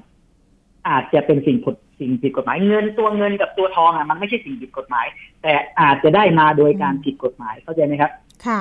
[0.88, 5.07] อาจจะเป็นสิ่งผิด สิ่งผิดกฎหมายเงินตัวเงินกับตัวทองอะมันไม่ใช่สิ่งผิดกฎหมาย
[5.43, 8.11] แต่อาจจะได้มาโดยการผิดกฎหมายเข้าใจไหมครับ
[8.47, 8.61] ค่ะ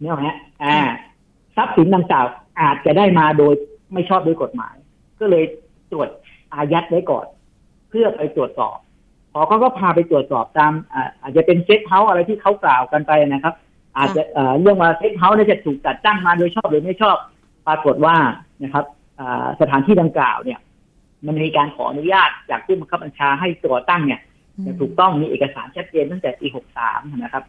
[0.00, 0.28] เนี่ยไหม
[0.64, 0.78] อ่า
[1.56, 2.26] ทรัพย์สินดังกล่าว
[2.60, 3.54] อาจจะได้มาโดย
[3.92, 4.74] ไม่ชอบด้วยกฎหมาย
[5.20, 5.44] ก็เลย
[5.92, 6.08] ตรวจ
[6.54, 7.26] อายัดไว้ก่อน
[7.88, 8.76] เพื่อไปตรวจสอบ
[9.32, 13.54] พอเขาก็พาไปตรวจสอบตามอ่าอาจจะเป็น safe house อะไรที่เขากล่าวกันไปนะครับ
[13.96, 17.16] อาจจะเอ่อเรื่องว่า safe house เนี่ยจะถูกจัดตั้งมาโดยชอบหรือไม่ชอบ
[17.66, 18.16] ปรากฏว่า
[18.62, 18.84] นะครับ
[19.20, 20.58] อ่าสถานที่ดังกล่าวเนี่ย
[21.26, 24.20] มันมีการขออนุญาตจากผู้บังคับบัญชาให้ตัวตั้งเนี่ย
[24.62, 26.46] อย่างถูกต้องมีเอกสารชัดเจนตั้งแต่ปี
[26.82, 27.44] 63นะครับ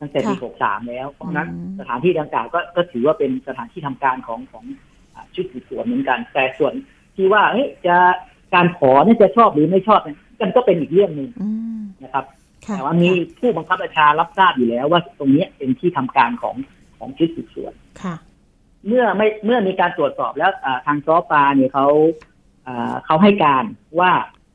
[0.00, 4.64] ตั้งแต่ปีค่ะ63แล้ว เพราะฉะนั้นอืมสถานที่ดังกล่าวก็ก็ถือว่าเป็นสถานที่ทำการของของ
[5.14, 6.72] อ่าชุดสืบสวนเหมือนกัน แต่ส่วน
[7.16, 7.96] ที่ว่าเฮ้ยจะ
[8.54, 12.24] การขอเนี่ยจะชอบหรือไม่ชอบเนี่ยมันก็เป็นอีกเรื่องหนึ่งอืมนะครับ
[12.66, 16.56] ค่ะแต่ว่ามีผู้บังคับบัญชารับทราบอยู่แล้วว่าตรงเนี้ยเป็นที่ทำการของ
[16.98, 18.14] ของชุดสืบสวนค่ะ
[18.86, 22.31] เมื่อไม่เมื่อมีการตรวจสอบแล้วอ่าทางซอปาเนี่ยเขาอ่า
[23.06, 23.64] เขาให้การ
[24.00, 24.12] ว่า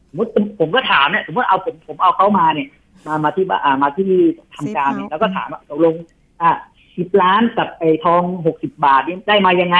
[0.09, 2.67] สมมติผมก็ถามเนี่ยสมมติเอาผมผมเอาเขามาเนี่ย
[3.07, 4.11] มามาที่บ้านอ่ามาที่
[4.55, 5.95] ทำการเนี่ย Safe house แล้วก็ถามว่าตกลง
[6.41, 6.51] อะ
[6.97, 9.77] สิบล้านกับไอ้ทองหกสิบาทนี่ได้มายังไง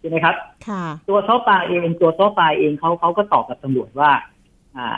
[0.00, 0.34] ใช่ไหมครับ
[0.68, 4.10] ค่ะตัวซอปาเองตัวซอปาเองเขาเขาก็ตอบกับตำรวจว่า
[4.76, 4.96] อ่า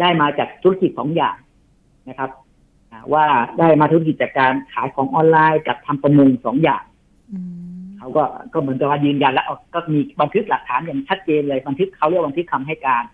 [0.00, 1.36] ได้มาจากธุรกิจสองอย่าง
[2.08, 2.30] นะครับ
[2.90, 3.24] อ่าว่า
[3.58, 6.84] ได้มาธุรกิจจากการขายของออนไลน์กับทำประมงสองอย่าง
[7.32, 7.38] อื
[7.76, 13.04] ม เขาก็ก็เหมือนกับว่ายืนยันแล้วเอาก็มีบันทึกหลักฐานอย่างชัดเจนเลยบันทึกเขาเรียกว่าบันทึกคำให้การ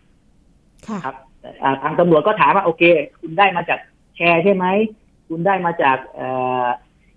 [0.88, 2.82] ค่ะครับแต่อ่าทางตำรวจก็ถามว่าโอเค
[3.20, 3.78] คุณได้มาจาก
[4.16, 4.66] แชร์ใช่ไหม
[5.28, 6.28] คุณได้มาจากเอ่
[6.64, 6.66] อ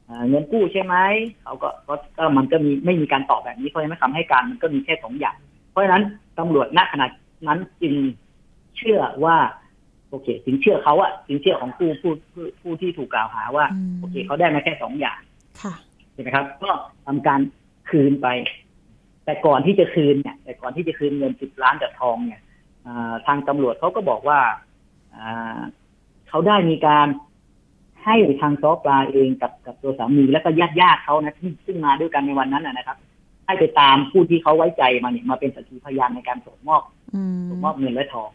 [0.05, 0.95] เอ่อเงินกู้ใช่ไหม
[1.43, 5.35] เขาก็ก็ก็มันก็มีไม่มีการตอบแบบนี้เพราะฉะนั้นคำให้การมันก็มีแค่สองอย่าง
[5.71, 6.03] เพราะฉะนั้น
[6.39, 7.07] ตำรวจณขณะ
[7.47, 7.95] นั้นจึง
[8.77, 9.37] เชื่อว่า
[10.09, 15.19] โอเคถึงเชื่อเขาอะถึงเชื่อของผู้ผู้ผู้ผู้ที่ถูกกล่าวหาว่าอืมโอเคเขาได้มาแค่สองอย่าง
[15.61, 15.73] ค่ะ
[16.17, 16.71] ใช่ไหมครับ ก็
[17.05, 17.39] ทำการ
[17.89, 18.27] คืนไป
[19.25, 22.41] แต่ก่อนที่จะคืนเนี่ย แต่ก่อนที่จะคืนเงินสิบล้านจากทองเนี่ย
[22.85, 24.39] อ่าทางตำรวจเขาก็บอกว่า
[25.15, 25.59] อ่า
[26.29, 27.07] เขาได้มีการ
[28.05, 32.97] ให้ทางซอปลาเองกับกับตัวสามีแล้วก็ญาติญาติๆเขานะที่ซึ่งมาด้วยกันในวันนั้นนะนะครับ
[33.45, 36.83] ให้ไปตามผู้ที่เขาไว้ใจมาเนี่ยมาเป็นสักขีพยานในการส่งมอบ
[37.15, 38.29] อืมส่งมอบเงินและทอง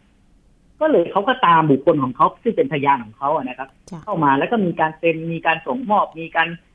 [0.80, 6.71] ก็เลยเขาก็ตามบุคคลของเขาซึ่งเป็นพยานของเขาอะนะครับจ้ะเข้ามาแล้วก็มีการเซ็นมีการส่งมอบมีการเอ่อ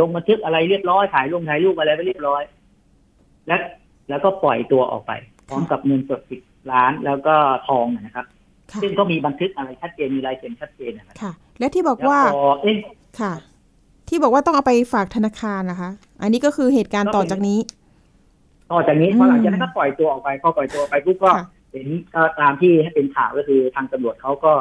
[0.00, 2.42] ลงบันทึกอะไรเรียบร้อยถ่ายลงถ่ายรูปอะไรไปเรียบร้อย
[3.46, 3.60] แล้ว
[4.08, 5.12] แล้วก็ปล่อยตัวออกไป
[5.48, 6.40] พร้อมกับเงินสดสิบ
[6.72, 7.34] ล้านแล้วก็
[7.68, 8.26] ทองนะครับ
[8.70, 12.76] ค่ะซึ่งก็มีบันทึกอะไรชัดเจนมีลายเซ็นชัดเจนนะครับค่ะ และที่บอกแล้วว่าพอเอ๊ะ
[13.20, 13.32] ค่ะ
[14.08, 15.90] ที่บอกว่าต้องเอาไปฝากธนาคารนะคะ
[16.22, 17.58] อันนี้ก็คือเหตุการณ์ต่อจากนี้
[18.72, 24.52] ต่อจากนี้อืมพอหลังจากนั้นก็ปล่อยตัวออกไปพอปล่อยตัวออกไปปุ๊บก็ค่ะเห็นก็ตามที่ให้เป็นข่าวก็คือทางตำรวจเขาก็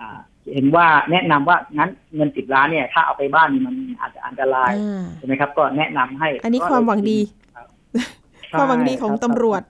[0.00, 0.18] อ่า
[0.52, 7.18] เห็นว่าแนะนำว่างั้นเงินสิบล้านเนี่ย ถ้าเอาไปบ้านนี่มันอาจจะอันตรายอ่าใช่ไหมครับ ก็แนะนำให้ อันนี้ความหวังดี
[7.54, 7.66] ครับ
[8.52, 9.62] ความหวังดีของตำรวจ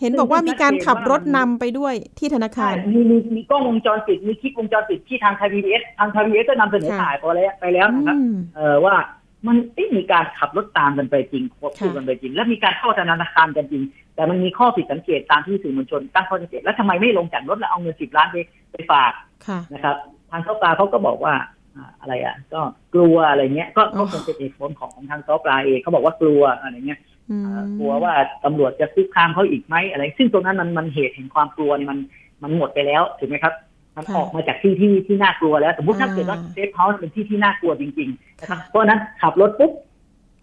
[0.00, 8.94] เห็นบอกว่ามีการขับรถนำไปด้วยที่ธนาคารใช่มีมีมีกล้องวงจรปิดมีคลิปวงจรปิดที่ทางไทยพีบีเอสทางไทยพีบีเอสก็นำเสนอค่ะถ่ายพอแล้วไปแล้วนะครับอืมเออว่า
[9.46, 13.82] มันเอ๊ะมีการขับรถตามกันไปจริงควบคู่ค่ะกันไปจริง และมีการเข้าธนาคารกันจริง
[14.14, 18.36] แต่มันมีข้อผิดสังเกตตามที่สื่อมวลชนตั้งข้อสังเกตแล้วทำไมไม่ลงจากรถแล้วเอาเงินสิบล้านไป
[18.72, 19.12] ไปฝาก
[19.46, 19.96] ค่ะนะครับ
[20.30, 21.34] ทางซอปลาเขาก็บอกว่า
[21.76, 22.60] อ่าอะไรอะ ก็
[22.94, 28.12] กลัวอะไรเงี้ย ก็อ๋ก็อคงเป็นเหตุผลของของทางซอปลาเองเขาบอกว่ากลัวอะไรเงี้ยอืมอ่ากลัวว่า
[28.44, 31.98] ตำรวจจะคุกคามเขาอีกไหมอะไร ซึ่งตรงนั้นมันมันเหตุแห่งความกลัวเนี่ยมัน
[32.42, 33.54] มันหมดไปแล้วถูกไหมครับ
[33.96, 39.72] มันค่ะออกมาจากที่ที่ที่น่ากลัวแล้ว สมมติถ้าอ่าเกิดว่า safe house เป็นที่ที่น่ากลัวจริงๆนะครับค่ะเพราะฉะนั้นขับรถปุ๊บ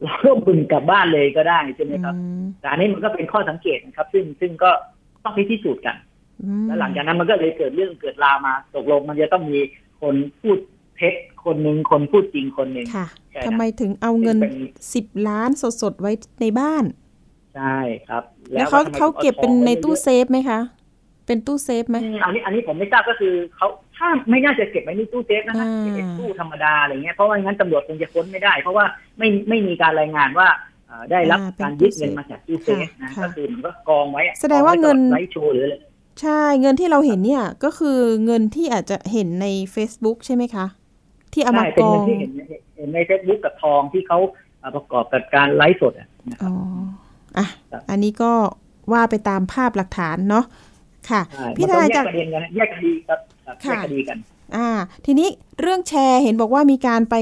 [0.04, 4.70] เราก็บึ่งกลับบ้านเลยก็ได้ใช่ไหมครับอืมแต่อันนี้มันก็เป็นข้อสังเกตนะครับ ซึ่งซึ่งก็
[5.24, 6.07] ต้องไปพิสูจน์กันอืม
[6.68, 9.60] แล้วหลังจากนั้นมันก็เลยเกิดเรื่องเกิดราวมา ตกลงมันจะต้องมี
[10.02, 10.58] คนพูด
[10.98, 11.14] เท็จ
[11.46, 14.56] คนหนึ่งคนพูดจริงคนหนึ่งค่ะใช่ครับทำไมถึงเอาเงินเป็น
[14.94, 15.50] สิบล้าน
[15.82, 16.84] สดๆไว้ในบ้าน
[17.56, 18.24] ใช่ครับ
[18.54, 20.60] แล้วเขาทำไมเขาเก็บเป็นถึงอาทองในตู้ไว้ยอะเซฟไหมคะ
[21.28, 28.86] เป็นตู้เซฟไหมอืมอันนี้อันนี้ผมไม่ทราบก็คือเขาถ้าไม่น่าจะเก็บไว้ในตู้เซฟนะฮะอ่าเก็บในตู้ธรรมดาอะไรเงี้ยเพราะว่างั้นตำรวจคงจะค้นไม่ได้ เพราะว่า
[29.18, 30.48] ไม่ไม่มีการรายงานว่า
[30.88, 35.76] เอ่อได้รับอ่าเป็นการยึดตู้เซฟเงินมาจากตู้เซฟนะค่ะก็คือมันก็กองไว้อะแสดงว่าเงินกองไว้ไว้โชว์หรืออะไร
[36.22, 40.66] ใช่เงินที่เราเห็นเนี่ยก็คือเงินที่อาจจะเห็นใน Facebook ใช่ไหมคะ
[41.34, 42.32] ที่เอามาใช่เป็นกอเงินที่เห็น
[42.78, 44.20] เห็นในเฟซบุ๊กกับทองที่เขา
[44.60, 46.54] เอ่อประกอบกับการไลฟ์สดอะนะครับอ๋อ
[47.38, 48.32] อะครับอันนี้ก็
[48.94, 50.46] ว่าไปตามภาพหลักฐานเนาะ
[51.10, 54.18] ค่ะใช่พี่มันทต้องนายแยจากกประเด็นกันนะแยกคดีครับครับแยค่ะกคดีกัน
[54.56, 54.70] อ่า
[55.06, 55.30] ทีนี้
[55.62, 57.16] เรื่องแชร์เห็นบอกว่ามีการไป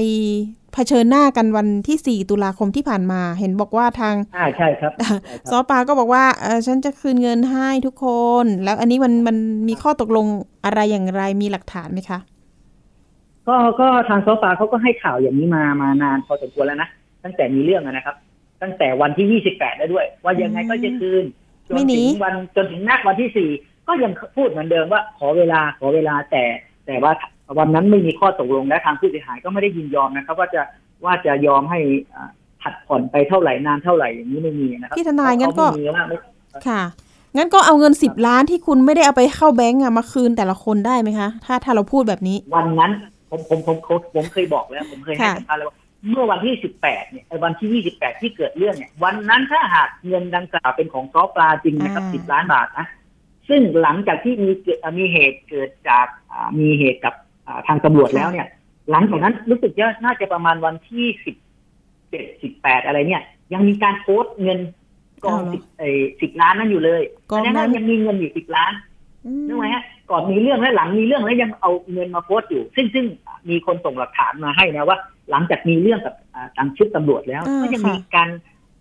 [0.76, 5.14] เผชิญหน้ากันวันที่ 4 ตุลาคมที่ผ่านมา เห็นบอกว่าทางอ่าใช่ครับใช่
[5.50, 8.06] ซครับอปาก็บอกว่าเออฉันจะคืนเงินให้ทุกค
[8.42, 9.36] น แล้วอันนี้มันมัน
[9.68, 10.26] มีข้อตกลง
[10.64, 12.18] อะไรอย่างไรมีหลักฐานไหมคะ
[13.48, 16.88] ก็ก็ทางซอฟาเขาก็ให้ข่าวอย่างนี้มามานานพอสมควรแล้วนะ
[17.24, 18.16] ตั้งแต่มีเรื่องอะนะครับ
[18.62, 21.24] ตั้งแต่วันที่ 28แล้วด้วย ว่ายังไงก็จะคืน
[21.66, 26.44] จนไม่หนีถึงวันจนถึงนักวันที่4ก็ยังพูดเหมือนเดิมว่าขอเวลาขอเวลาแต่
[26.86, 27.12] แต่ว่า
[27.58, 30.62] วันนั้นไม่มีข้อตกลงและทางผู้เสียหายก็ไม่ได้ยินยอมนะครับ ว่าจะ
[31.04, 31.80] ว่าจะยอมให้
[32.14, 32.30] อ่า
[32.62, 36.16] ผัดผ่อนไปเท่าไหร่นานเท่าไหร่อย่างนี้ไม่มีนะครับพี่ทนายงั้นก็เขาไม่มีว่าไม่
[36.68, 36.82] ค่ะ
[37.36, 42.90] งั้นก็เอาเงิน10ล้านที่คุณไม่ได้เอาไปเข้าแบงก์อะมาคืนแต่ละคนได้ไหมคะ ถ้าถ้าเราพูดแบบนี้ วันนั้น
[43.30, 45.76] ผมผมผมผมผมเคยบอกแล้ว ผมเคยให้ค่ะสัมภาษณ์แล้วว่า
[46.10, 52.86] เมื่อวันที่18เนี่ยไอ้วันที่28ที่เกิดเรื่องเนี่ย วันนั้นถ้าหากเงินดังกล่าวเป็นของซอปลาจริงนะครับ10ล้านบาทนะ
[53.48, 57.25] ซึ่งหลังจากที่มีเกิดมีเหตุเกิดจากอ่ามีเหตุกับอ่า
[57.66, 58.46] ทางตำรวจแล้วเนี่ย
[58.90, 61.06] หลังจากนั้นรู้สึกว่าน่าจะประมาณวันที่
[62.42, 64.58] 17 18อะไรเนี่ย ยังมีการโพสต์เงิน
[65.24, 65.82] กองเอาเหรอสิบเอ
[66.20, 68.72] สิบล้านนั้นอยู่เลยกองแสดงนั้ว่านยังมีเงินอยู่สิบล้าน
[69.26, 73.06] อืมนึกไหมฮะก่อนมีเรื่องและหลังมีเรื่องแล้วยังเอาเงินมาโพสต์อยู่ ซึ่งซึ่ง
[73.50, 74.98] มีคนส่งหลักฐานมาให้นะว่า
[75.30, 78.28] หลังจากมีเรื่องกับอ่าทางชุดตำรวจแล้วอ่าก็ยังค่ะมีการ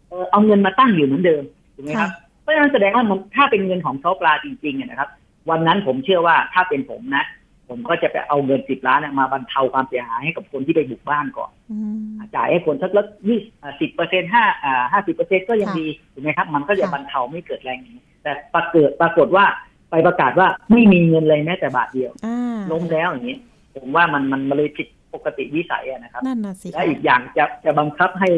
[0.09, 1.43] เอ่อเอาเงินมาตั้งอยู่เหมือนเดิม
[1.75, 5.09] ถูกไหมครับค่ะเพราะฉะนั้นแสดงว่ามันถ้าเป็นเงินของซอปลาจริงๆอะนะครับ
[5.49, 7.23] วันนั้นผมเชื่อว่าถ้าเป็นผมนะ
[7.69, 11.95] ผมก็จะไปเอาเงินสิบล้านน่ะมาบรรเทาความเสียหายให้กับคนที่ไปบุกบ้านก่อนอืม
[12.35, 13.39] จ่ายให้คนสักละยี่
[13.81, 19.45] สิบเปอร์เซ็นห้าอ่าห้าสิบเปอร์เซ็นก็ยังค่ะดีถูกไหมครับ มันก็จะค่ะบรรเทาไม่เกิดแรงอย่างนี้ แต่ปรากฏปรากฏว่า
[19.91, 23.37] ไปประกาศว่าไม่มีเงินเลยแม้แต่บาทเดียวอ่าล้มแล้วอย่างนี้
[23.75, 28.29] ผมว่ามันมันมันเลยผิดปกติวิสัยอะนะครับนั่นน่ะสิและคะอีกอย่างจะจะบังคับให้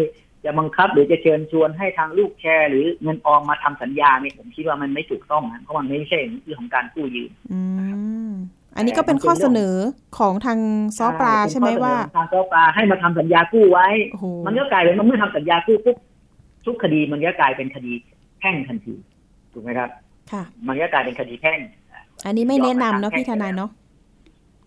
[0.45, 7.61] จะบังคับหรือจะเชิญชวนให้ทางลูกแชร์ หรือเงินออมมาทำสัญญาเนี่ยผมคิดว่ามันไม่ถูกต้องนะเพราะมันไม่ใช่เรื่องของการกู้ยืมอื
[8.29, 8.31] ม
[8.77, 9.75] อันนี้ก็เป็นข้อเสนอ
[10.17, 10.59] ของทาง
[10.97, 15.97] ซอปลาใช่ไหมว่าทางซอปลาให้มาทำสัญญากู้ไว้โอ้โหมันก็กลายเป็นว่าเมื่อทำสัญญากู้ปุ๊บ
[16.65, 17.91] ทุกคดีมันก็กลายเป็นคดี
[18.39, 18.93] แพ่งทันที
[19.53, 19.89] ถูกไหมครับ
[20.31, 21.59] ค่ะ มันก็กลายเป็นคดีแพ่ง
[22.25, 23.71] อันนี้ไม่แนะนำเนาะพี่ทนายเนาะ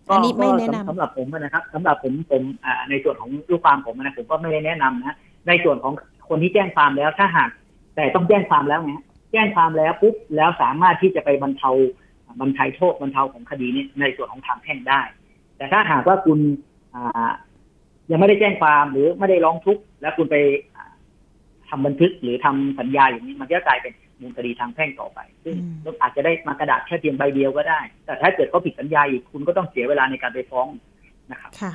[0.07, 5.15] ก็อันนี้ไม่ก็แนะนำสำหรับผมนะครับสำหรับผมผมอ่าในส่วนของลูกความผมนะผมก็ไม่ได้แนะนำนะ
[5.47, 5.93] ในส่วนของ
[6.29, 7.49] คนที่แจ้งความแล้วถ้าหาก
[7.95, 8.93] แต่ต้องแจ้งความแล้วไง
[9.31, 11.71] แจ้งความแล้วปุ๊บแล้วสามารถที่จะไปบรรเทา
[12.39, 15.01] บรรเทาโทษบรรเทาของคดีนี้ในส่วนของทางแพ่งได้
[15.57, 16.39] แต่ถ้าหากว่าคุณ
[16.95, 17.31] อ่า
[18.11, 20.35] ยังไม่ได้แจ้งความหรือไม่ได้ร้องทุกข์แล้วคุณไป
[20.75, 20.93] อ่า
[21.69, 30.67] ทำบันทึกหรือทำสัญญาอย่างนี้มันก็กลายเป็นมูลคดีทางแพ่งต่อไป ซึ่งอืมอาจจะได้มากระดาษแค่เพียงใบเดียวก็ได้ แต่ถ้าเกิดเขาผิดสัญญาอีกคุณก็ต้องเสียเวลาในการไปฟ้อง
[31.31, 31.73] นะครับค่ะ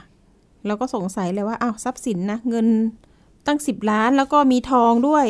[0.67, 2.67] เราก็สงสัยเลยว่าอ้าวทรัพย์สินนะเงิน
[3.47, 5.27] ตั้งสิบล้านแล้วก็มีทองด้วย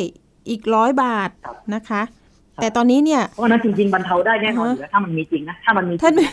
[0.49, 2.01] อีกร้อยบาทครับนะคะ
[2.61, 6.31] แต่ตอนนี้เนี่ยเพราะฉะนั้นจริงๆบรรเทาได้แน่นอนอ่าฮะอยู่แล้วถ้ามันมีจริงนะถ้ามันมีจริท่านงนะ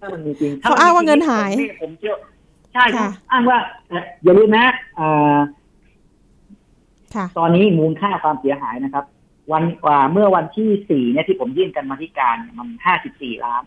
[0.00, 2.14] ถ้ามันมีจริงเขาอ้างว่าเงินหายผมผมเชื่อ
[2.74, 4.66] ใช่ครับค่ะอ้างว่าเอ่ออย่าลืมนะ
[4.98, 5.38] อ่า
[7.14, 9.04] ค่ะตอนนี้มูลค่าความเสียหายนะครับ
[9.52, 13.62] วันกว่าเมื่อวันที่สี่เนี่ยที่ผมยื่นกันมาธิการเนี่ยมันห้าสิบสี่ล้าน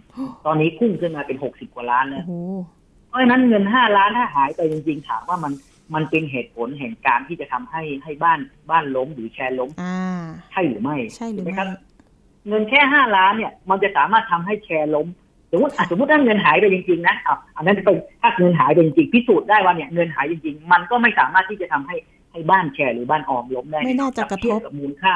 [0.45, 2.33] ตอนนี้พุ่งขึ้นมาเป็นหกสิบกว่าล้านแล้โอ้วโห
[3.07, 5.51] เพราะฉะนั้นเงินห้าล้านถ้าหายไปจริงๆถามว่ามัน
[5.93, 8.39] มันเป็นเหตุผลแห่งการที่จะทำให้ให้บ้าน
[8.71, 11.67] บ้านล้มหรือแชร์ล้มอ่าใช่หรือไม่ใช่หรือถูกไหมไม่ครับ
[12.47, 15.07] เงินแค่ห้าล้านเนี่ย มันจะสามารถทำให้แชร์ล้ม
[15.51, 21.95] สมมติอะสมมติถ้าเงินหายไปจริงๆนะอะอันนั้นเป็นถ้าเงินหายไปจริงๆพิสูจน์ได้ว่าเนี่ยเงินหายจริงๆ มันก็ไม่สามารถที่จะทำให้
[22.31, 25.15] ให้บ้านแชร์หรือบ้านออมล้มได้ไม่น่าจะกระทบเทียกับมูลค่า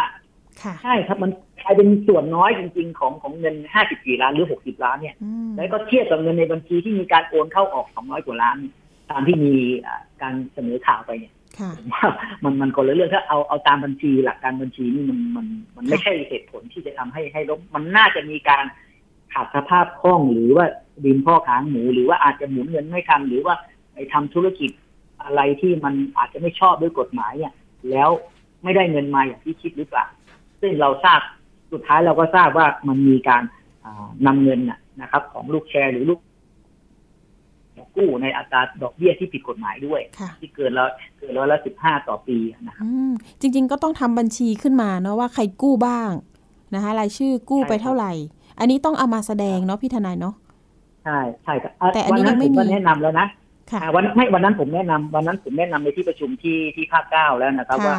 [0.62, 8.58] ค่ะใช่ครับมันกลายเป็นส่วนน้อยจริง ๆ ของของเงินห้าสิบสี่ล้านหรือหกสิบล้านเนี่ยอืมแล้วก็เทียบกับเงินในบัญชีที่มีการโอนเข้าออกสองร้อยกว่าล้าน
[9.12, 9.54] ตามที่มี
[9.86, 12.06] อ่าการเสนอข่าวไปเนี่ยค่ะผมว่า
[12.44, 15.46] มันมันคนละเรื่องถ้าเอาเอาตามบัญชีหลักการบัญชีนี่มันมัน
[15.76, 18.66] มันไม่ใช่เหตุผลที่จะทำให้ให้ล้มมันน่าจะมีการ
[19.34, 20.66] ขาดสภาพคล่องหรือว่า
[21.06, 23.56] ดินพ่อค้างหมูหรือว่าอาจจะหมุนเงินไม่ทันหรือว่า
[23.94, 24.72] ไปทำธุรกิจ
[25.24, 27.54] อะไรที่มันอาจจะไม่ชอบด้วยกฎหมายเนี่ย
[27.90, 28.10] แล้ว
[28.64, 30.06] ไม่ได้เงินมาอย่างที่คิดหรือเปล่า
[30.62, 31.20] ซึ่งเราทราบ
[31.72, 33.44] สุดท้ายเราก็ทราบว่ามันมีการ
[33.86, 36.20] อ่านำเงินน่ะนะครับ ของลูกแชร์หรือลูก
[37.98, 40.02] กู้ในอัตราดอกเบี้ยที่ผิดกฎหมายด้วย
[40.40, 42.86] ที่เกินแล้วเกินร้อยละสิบห้าต่อปีนะครับ
[43.42, 46.12] จริง ๆ ก็ต้องทำบัญชีขึ้นมาเนาะว่าใครกู้บ้าง
[46.76, 48.12] นะคะรายชื่อกู้ไปเท่าไหร่
[48.60, 50.36] อันนี้ต้องเอามาแสดงเนาะพี่ทนายเนาะ
[51.04, 51.54] ใช่ใช่
[51.94, 53.28] แต่อันนี้วัยังไม่มีแนะนำแล้วนะ
[53.72, 57.96] ค่ะวันไม่วันนั้นผมแนะนำวันนั้นผมแนะนำในที่ประชุมที่ที่ภาคเก้าแล้วนะครับว่า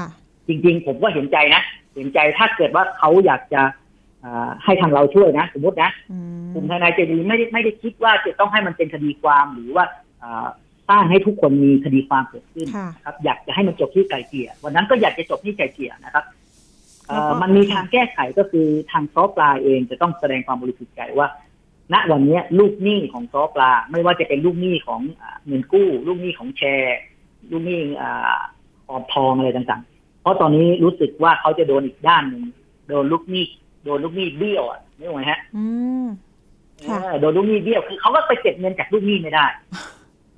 [0.49, 1.63] จริง ๆ ผมก็เห็นใจนะ
[1.95, 3.63] เห็นใจถ้าเกิดว่าเขาอยากจะ
[4.65, 9.85] ให้ทางเราช่วยนะ สมมตินะอืมกลุ่มทนายใจดีไม่ได้ไม่ได้คิดว่าจะต้องให้มันเป็นคดีความหรือว่า
[10.23, 10.47] อ่า
[10.89, 16.25] สร้างให้ทุกคนมีคดีความเกิดขึ้นค่ะครับอยากจะให้มันจบที่ไกลเกลี่ยวันนั้นก็อยากจะจบที่ไกลเกลี่ยนะครับ
[17.07, 21.29] เอ่อแล้วก็มันมีทางแก้ไขก็คือทางซอปลาเองจะต้องแสดงความบริสุทธิ์ใจว่า
[21.93, 26.99] ณวันเนี้ยลูกหนี้ของซอปลา ไม่ว่าจะเป็นลูกหนี้ของอ่าเงินกู้ ลูกหนี้ของแชร์
[27.51, 28.39] ลูกหนี้อ่า
[28.89, 32.45] ออมทองอะไรต่างๆ เพราะตอนนี้รู้สึกว่าเขาจะโดนอีกด้านหนึ่ง
[32.89, 33.45] โดนลูกหนี้
[33.85, 35.65] โดนลูกหนี้เบี้ยวอะไม่รู้ไหมฮะอื
[36.05, 36.07] ม
[36.89, 39.47] ค่ะเออโดนลูกหนี้เบี้ยวคือเขาก็ไปเก็บเงินจากลูกหนี้ไม่ได้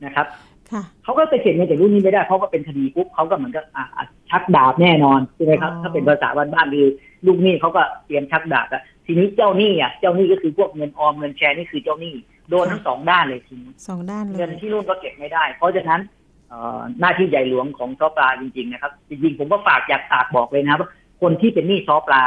[0.04, 0.26] นะครับ
[0.72, 6.88] ค่ะเขาก็ไปเก็บเงินจากลูกหนี้ไม่ได้เพราะว่าเป็นคดีปุ๊บเขาก็เหมือนกับอะอะชักดาบแน่นอนใช่ไหมครับอ๋อถ้าเป็นภาษาบ้านๆคือ
[7.26, 12.14] ลูกหนี้เขาก็เตรียมชักดาบอะทีนี้เจ้าหนี้อะเจ้าหนี้ก็คือพวกเงินออมเงินแชร์นี่คือเจ้าหนี้
[12.50, 16.00] โดนทั้งสองด้านเลยทีนี้สองด้านเลเงินยที่นู่นก็เก็บไม่ได้ เพราะฉะนั้น
[16.48, 20.90] เอ่อหน้าที่ใหญ่หลวงของซอปลาจริง ๆ นะครับ จริงๆ ผมก็ฝากอยากฝากบอกเลยนะครับว่า
[21.20, 22.24] คนที่เป็นหนี้ซอปลา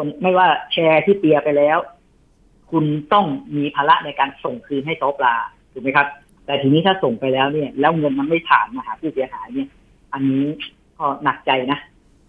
[0.00, 1.78] คนไม่ว่าแชร์ที่เปียไปแล้ว
[2.70, 3.26] คุณต้อง
[3.56, 5.34] มีภาระในการส่งคืนให้ซอปลา
[5.72, 6.06] ถูกไหมครับ
[6.46, 9.68] แต่ทีนี้ถ้าส่งไปแล้วเนี่ย แล้วเงินมันไม่ผ่านมาหาผู้เสียหายเนี่ย
[10.12, 10.44] อันนี้
[10.98, 11.78] ก็หนักใจนะ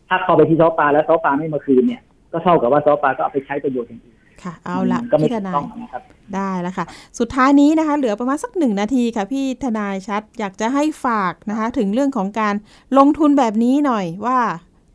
[0.10, 2.02] ถ้าเข้าไปที่ซอปลาแล้วซอปลาไม่มาคืนเนี่ย
[2.32, 6.02] ก็เท่ากับว่าซอปลาก็เอาไปใช้ประโยชน์อย่างอื่นค่ะเอาละก็ไม่พี่ทถูกนาต้อยงนะครับ
[6.36, 6.86] ได้แล้วค่ะ
[7.20, 12.56] สุดท้ายนี้นะคะ เหลือประมาณสักหนึ่งนาทีค่ะ พี่ทนายชัดอยากจะให้ฝากนะคะ ถึงเรื่องของการ
[12.98, 14.40] ลงทุนแบบนี้หน่อยว่า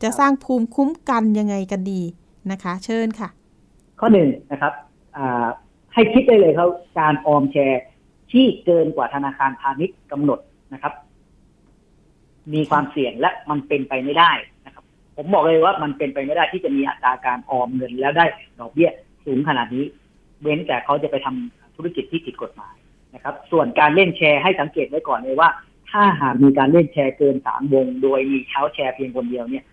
[0.03, 2.01] จะสร้างภูมิคุ้มกันยังไงกันดี
[2.51, 3.29] นะคะ เชิญค่ะ
[3.99, 4.73] ข้อหนึ่งนะครับ
[5.93, 6.69] ให้คิดได้เลยครับ
[6.99, 7.83] การออมแชร์
[8.31, 10.39] ที่เกินกว่าธนาคารพาณิชย์กำหนด
[10.73, 10.93] นะครับ
[12.53, 14.31] มีความเสี่ยงและมันเป็นไปไม่ได้
[14.65, 14.83] นะครับ
[15.15, 18.25] ผมบอกเลยว่ามันเป็นไปไม่ได้ที่จะมีอัตราการออมเงิน แล้วได้
[18.59, 18.91] ดอกเบี้ย
[19.25, 19.85] สูงขนาดนี้
[20.41, 22.75] เว้นแต่เขาจะไปทำธุรกิจที่ผิดกฎหมาย
[23.15, 25.49] นะครับ ส่วนการเล่นแชร์ให้สังเกตไว้ก่อนเลยว่า
[25.91, 29.65] ถ้าหากมีการเล่นแชร์เกินสามวง โดยมีเช้าแชร์เพียงคนเดียวเนี่ย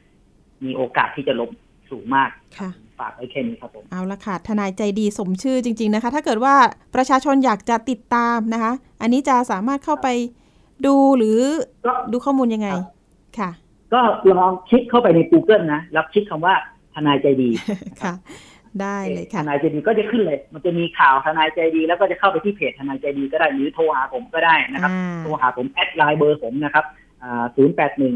[0.65, 1.51] มีโอกาสที่จะล้ม
[1.91, 2.71] สูงมากค่ะ
[3.01, 6.55] ฝากไว้แค่นี้ครับผมเอาละค่ะ ทนายใจดีสมชื่อจริง ๆนะคะ ถ้าเกิดว่า
[6.95, 8.73] ประชาชนอยากจะติดตามนะคะ
[9.03, 10.09] อันนี้จะสามารถเข้าไป
[10.87, 11.41] ดูหรือ
[11.87, 12.87] ก็ดูข้อมูลยังไงครับ
[13.39, 13.51] ค่ะ
[13.93, 14.01] ก็
[14.41, 16.55] ลองคลิกเข้าไปใน Google นะ แล้วคลิกคำว่า
[16.95, 17.51] ทนายใจดี
[18.03, 18.15] ค่ะ
[18.83, 26.85] ได้เลยค่ะทนายใจดีก็จะขึ้นเลย มันจะมีข่าวทนายใจดี แล้วก็จะเข้าไปที่เพจทนายใจดีก็ได้หรือโทรหาผมก็ได้นะครับอ่าโทรหาผม add ไลน์เบอร์ผมนะครับ
[27.57, 28.15] ศูนย์แปดหนึ่ง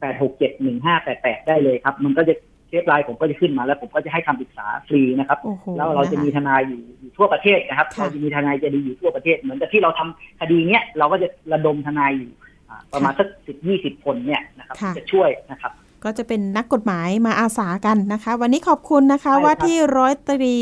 [0.00, 2.34] แปดหกเจ็ดหนึ่งห้าแปดแปดได้เลยครับ มันก็จะ
[2.74, 12.32] save ไลน์ผมก็จะขึ้นมาแล้วผมก็จะให้คำปรึกษาฟรีนะครับโอ้โหแล้วเราจะมีนคทนายอยู่อยู่ทั่วประเทศนะครับค่ะเราจะมีทนายใจดีอยู่ทั่วประเทศ เหมือนกับที่เราทำคดีเนี้ยเราก็จะระดมทนายอยู่
[12.70, 15.72] อ่าประมาณสักสิบยี่สิบคนเนี่ยนะครับค่ะจะช่วยนะครับ
[16.04, 20.54] ก็จะเป็นนักกฎหมายมาอาสากันนะคะ วันนี้ขอบคุณนะคะใช่ครับว่าที่ร้อยตรี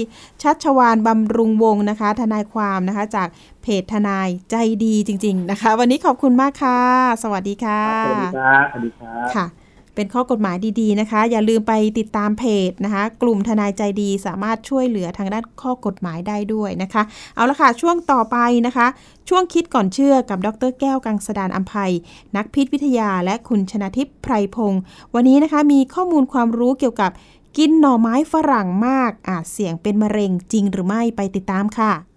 [0.43, 3.29] ชัชวานบำรุงวงศ์นะคะ ทนายความนะคะ จาก
[3.63, 6.81] เพจทนายใจดีจริง ๆ นะคะ วันนี้ขอบคุณมากค่ะ
[7.23, 9.62] สวัสดีค่ะสวัสดีครับสวัสดีครับค่ะ
[9.95, 17.03] เป็นข้อกฎหมายดีๆนะคะ อย่าลืมไปติดตามเพจนะคะ กลุ่มทนายใจดีสามารถช่วยเหลือทางด้านข้อกฎหมายได้ด้วยนะคะ
[17.35, 18.37] เอาละค่ะ ช่วงต่อไป
[18.67, 18.87] นะคะ
[19.29, 21.93] ช่วงคิดก่อนเชื่อกับดรแก้วกังสดานอัมภัย
[22.37, 24.81] นักพิษวิทยาและคุณชนาทิพย์ไพรพงศ์
[25.15, 27.11] วันนี้นะคะมีข้อมูลความรู้เกี่ยวกับ
[27.57, 32.12] กินหน่อไม้ฝรั่งมากอาจเสี่ยงเป็นมะเร็งจริงหรือไม่ไปติดตามค่ะ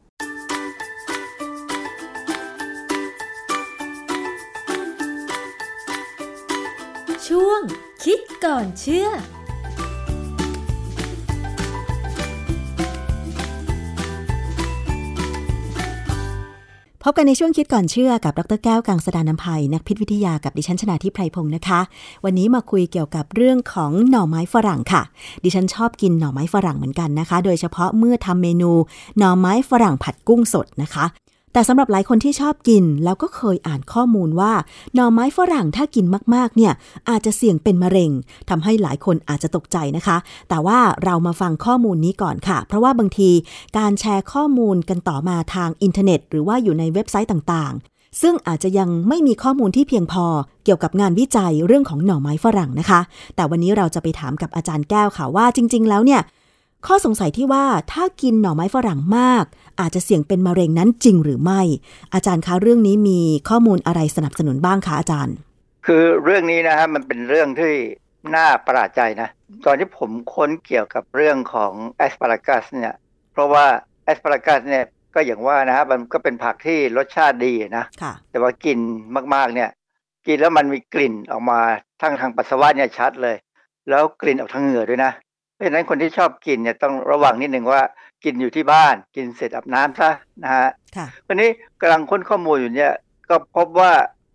[7.28, 7.62] ช่วง
[8.04, 9.08] คิดก่อนเชื่อ
[17.04, 21.80] พบกันในช่วงคิดก่อนเชื่อกับดรแก้วกังสดานนภัย นักพิษวิทยากับดิฉันชนาทิพไพรพงศ์นะคะ
[22.26, 25.02] วันนี้มาคุยเกี่ยวกับเรื่องของหน่อไม้ฝรั่งค่ะ
[25.44, 28.72] ดิฉันชอบกินหน่อไม้ฝรั่งเหมือนกันนะคะ โดยเฉพาะเมื่อทำเมนู
[29.18, 31.06] หน่อไม้ฝรั่งผัดกุ้งสดนะคะ
[31.56, 34.54] แต่สำหรับหลายคนที่ชอบกินแล้วก็เคยอ่านข้อมูลว่า
[34.96, 36.74] หน่อไม้ฝรั่งถ้ากินมากๆเนี่ย
[37.10, 38.12] อาจจะเสี่ยงเป็นมะเร็ง
[38.50, 40.18] ทำให้หลายคนอาจจะตกใจนะคะ
[40.50, 43.30] แต่ว่าเรามาฟังข้อมูลนี้ก่อนค่ะ เพราะว่าบางที
[43.78, 50.26] การแชร์ข้อมูลกันต่อมาทางอินเทอร์เน็ต หรือว่าอยู่ในเว็บไซต์ต่างๆ ซึ่งอาจจะยังไม่มีข้อมูลที่เพียงพอ
[50.66, 53.00] เกี่ยวกับงานวิจัยเรื่องของหน่อไม้ฝรั่งนะคะ
[53.36, 56.22] แต่วันนี้เราจะไปถามกับอาจารย์แก้วค่ะว่าจริง ๆ แล้วเนี่ย
[56.88, 59.46] ข้อสงสัยที่ว่าถ้ากินหน่อไม้ฝรั่งมาก
[59.80, 61.62] อาจจะเสี่ยงเป็นมะเร็งนั้นจริงหรือไม่
[62.14, 63.20] อาจารย์คะเรื่องนี้มี
[63.50, 65.36] ข้อมูลอะไรสนับสนุนบ้างคะอาจารย์
[65.86, 67.74] คือเรื่องนี้นะฮะมันเป็นเรื่องที่
[68.36, 69.30] น่าประหลาดใจนะ
[69.66, 72.94] ตอนที่ผมค้นเกี่ยวกับเรื่องของแอสปารากัสเนี่ย
[73.32, 73.66] เพราะว่า
[74.04, 78.78] แอสปารากัสเนี่ยก็อย่างว่านะฮะมันก็เป็นผักที่รสชาติดีนะค่ะแต่ว่ากิน
[79.36, 79.70] มากๆเนี่ย
[80.28, 81.60] กินแล้วมันมีกลิ่นออกมา
[82.02, 83.36] ทั้งทางปัสสาวะเนี่ยชัดเลย
[83.90, 87.82] แล้วกลิ่นออกทางเหงื่อด้วยนะเราะฉะนั้นคนที่ชอบกินเนี่ยต้องระวังนิดหนึ่งว่า
[88.24, 90.12] กินอยู่ที่บ้านกินเสร็จอาบน้ำซะ
[90.44, 91.50] นะฮะค่ะวันนี้
[91.82, 92.94] กำลังค้นข้อมูลอยู่เนี่ย
[93.30, 93.94] ก็พบว่า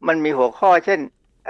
[0.09, 1.01] มันมีหัวข้อเช่น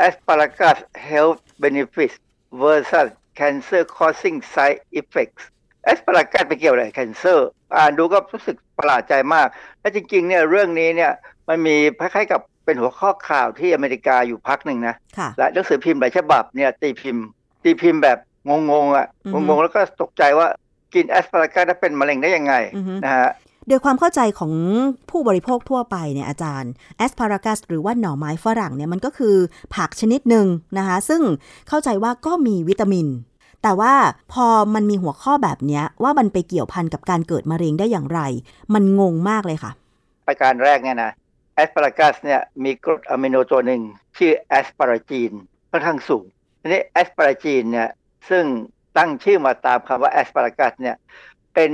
[0.06, 0.78] asparagus
[1.08, 2.16] health benefits
[2.62, 3.08] versus
[3.38, 5.42] cancer causing side effects
[5.90, 7.38] asparagus ไปเกี่ยวอะไร cancer
[7.76, 9.46] อ่านดูก็รู้สึกประหลาดใจมาก
[9.80, 11.12] และจริงๆเนี่ยเรื่องนี้เนี่ย
[11.48, 17.24] มันมีคล้ายๆกับเป็นหัวข้อข่าวที่อเมริกาอยู่พักหนึ่งนะค่ะและหนังสือพิมพ์หลายฉบับเนี่ยตีพิมพ์
[17.64, 18.18] ตีพิมพ์แบบ
[18.49, 20.49] งงๆอะอือฮึงงๆแล้วก็ตกใจว่า
[20.95, 23.30] กินแอสพารากัสแล้วเป็นมะเร็งได้ยังไงอือฮึนะฮะ
[23.68, 24.53] โดยความเข้าใจของ
[25.11, 29.36] ผู้บริโภคทั่วไปเนี่ยอาจารย์ asparagus หรือว่าหน่อไม้ฝรั่งเนี่ยมันก็คือ
[29.74, 30.47] ผักชนิดหนึ่ง
[30.78, 31.22] นะคะซึ่ง
[31.68, 33.07] เข้าใจว่าก็มีวิตามิน
[33.62, 33.95] แต่ว่า
[34.32, 38.20] พอมันมีหัวข้อแบบเนี้ยว่ามันไปเกี่ยวพันกับการเกิดมะเร็งได้อย่างไร
[38.74, 39.72] มันงงมากเลยค่ะ
[40.26, 41.11] ประการแรกเนี่ยนะ
[41.54, 43.82] asparagus เนี่ยมีกรดอะมิโนตัวหนึ่ง
[44.16, 45.30] ชื่อ asparagine
[45.70, 46.24] ค่อนข้างสูง
[46.61, 47.88] ทีนี้ asparagine เนี่ย
[48.28, 48.44] ซึ่ง
[48.96, 50.96] ตั้งชื่อมาตามคำว่า asparagus เนี่ย
[51.54, 51.72] เป็น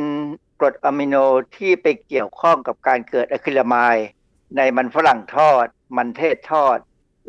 [0.60, 1.16] กรดอะมิโน
[1.56, 3.96] ที่ไปเกี่ยวข้องกับการเกิดอะคริลามาย
[4.56, 5.66] ในมันฝรั่งทอด
[5.96, 6.78] มันเทศทอด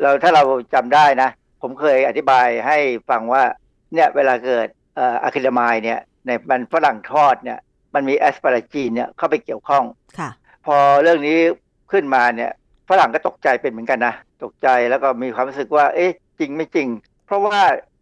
[0.00, 0.42] เราถ้าเรา
[0.74, 1.30] จำได้นะ
[1.62, 3.42] ผมเคยอธิบายให้ฟังว่า
[3.94, 7.58] เนี่ยเวลาเกิดเอะคริลามายเนี่ยในมันฝรั่งทอดเนี่ย
[7.94, 9.84] มันมีแอสปาราจีนเนี่ยเข้าไปเกี่ยวข้อง
[10.18, 10.30] ค่ะ
[10.66, 11.38] พอเรื่องนี้
[11.92, 12.52] ขึ้นมาเนี่ย
[12.88, 14.14] ฝรั่งก็ตกใจเป็นเหมือนกันนะ
[14.44, 16.88] ตกใจแล้วก็มีความรู้สึกว่า เอ๊ะ จริงไม่จริง
[17.26, 17.60] เพราะว่า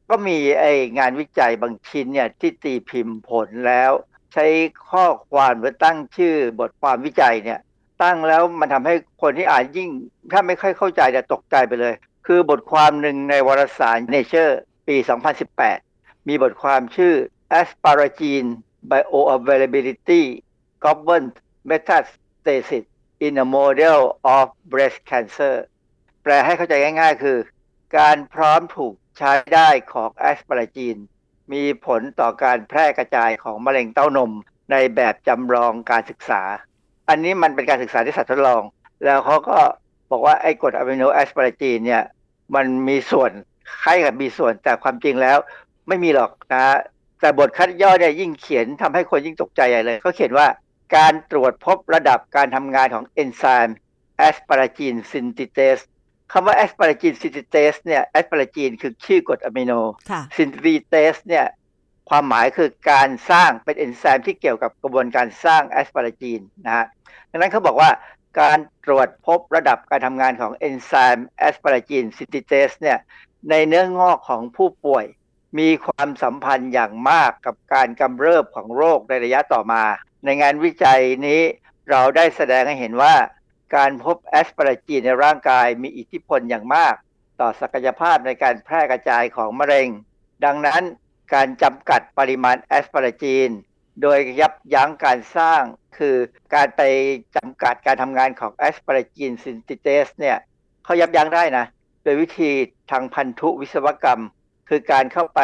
[0.08, 0.64] ก็มีไอ
[0.98, 3.92] งานวิจัยบางชิ้นเนี่ยที่ตีพิมพ์ผลแล้ว
[4.32, 4.46] ใช้
[4.90, 7.60] ข้อความหรือตั้งชื่อบทความวิจัยเนี่ย
[8.02, 9.88] ตั้งแล้วมันทำให้คนที่อ่านยิ่ง
[10.32, 11.94] ถ้าไม่ค่อยเข้าใจจะตกใจไปเลย
[12.26, 14.52] คือบทความหนึ่งในวารสาร Nature
[14.88, 14.96] ปี
[15.62, 17.14] 2018 มีบทความชื่อ
[17.60, 18.50] Asparagine
[18.90, 20.22] Bioavailability
[20.84, 21.34] Governed
[21.68, 22.84] Metastasis
[23.26, 24.00] in a Model
[24.36, 25.54] of Breast Cancer
[26.22, 27.38] แปลให้เข้าใจง่าย ๆ คือ
[27.98, 30.96] การพร้อมถูก ใช้ได้ของ asparagine
[31.52, 34.32] มีผลต่อการแพร่กระจายของมะเร็งเต้านม
[34.72, 36.42] ในแบบจำลองการศึกษา
[37.08, 38.62] อันนี้มันเป็นการศึกษาที่สัตว์ทดลอง
[39.04, 39.58] แล้วเขาก็
[40.10, 42.02] บอกว่าไอ้กรดอะมิโน asparagine เนี่ย
[42.54, 43.30] มันมีส่วน
[43.82, 45.38] คล้ายกับมีส่วนแต่ความจริงแล้ว
[45.88, 46.64] ไม่มีหรอกนะ
[47.20, 50.46] แต่บทคัดย่อเนี่ยยิ่งเขียนทำให้คนยิ่งตกใจใหญ่เลยเขาเขียนว่า
[50.96, 53.76] การตรวจพบระดับการทำงานของเอนไซม์
[54.16, 55.78] asparagine synthetase
[56.32, 59.72] คำว่า asparagine synthetase เนี่ย asparagine คือชื่อกรดอะมิโน
[60.10, 61.46] ค่ะ synthetase เนี่ย
[62.10, 66.86] ความหมายคือการสร้างเป็นเอนไซม์ที่เกี่ยวกับกระบวนการสร้าง asparagine นะฮะ
[67.30, 67.90] ดังนั้นเขาบอกว่า
[68.40, 72.98] การตรวจพบระดับการทำงานของเอนไซม์ asparagine synthetase เนี่ย
[73.50, 75.04] ในเนื้องอกของผู้ป่วย
[75.58, 79.82] มีความสัมพันธ์อย่างมากกับการกำเริบของโรคในระยะต่อมา
[80.24, 81.40] ในงานวิจัยนี้
[81.90, 83.14] เราได้แสดงให้เห็นว่า
[83.74, 86.94] การพบ asparagine ในร่างกายมีอิทธิพลอย่างมาก
[87.40, 89.88] ต่อศักยภาพในการแพร่กระจายของมะเร็ง
[90.44, 90.82] ดังนั้น
[91.34, 93.50] การจำกัดปริมาณ asparagine
[94.02, 95.62] โดยยับยั้งการสร้าง
[95.98, 96.16] คือ
[96.54, 96.82] การไป
[97.36, 100.36] จำกัดการทำงานของ asparagine synthetase เนี่ย
[100.84, 101.66] เขายับยั้งได้นะ
[102.02, 102.50] โดยวิธี
[102.90, 104.22] ทางพันธุวิศวกรรม
[104.68, 105.40] คือการเข้าไป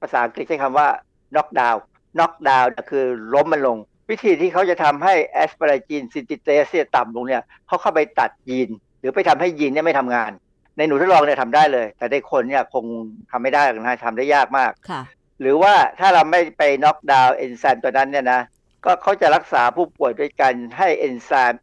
[0.00, 0.88] ภาษาอังกฤษใช้คำว่า
[1.34, 1.78] knock down
[2.16, 3.04] knock down เนี่ยคือ
[3.34, 3.78] ล้มมันลง
[4.10, 8.68] วิธีที่เขาจะทำให้ asparagine synthetase เนี่ยต่ำลงเนี่ยเขาเข้าไปตัดยีน
[9.00, 10.30] หรือไปทำให้ยีนเนี่ยไม่ทำงาน
[10.76, 12.84] ในหนูทดลองเนี่ยทำได้เลย แต่ในคนเนี่ยคง
[13.30, 15.02] ทำไม่ได้หรอกนะทำได้ยากมากค่ะ
[15.40, 18.40] หรือว่าถ้าเราไม่ไป knock down เอนไซม์ตัวนั้นเนี่ยนะ
[18.84, 21.62] ก็เขาจะรักษาผู้ป่วยด้วยการให้เอนไซม์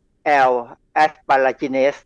[0.50, 0.54] L
[1.04, 1.98] asparaginase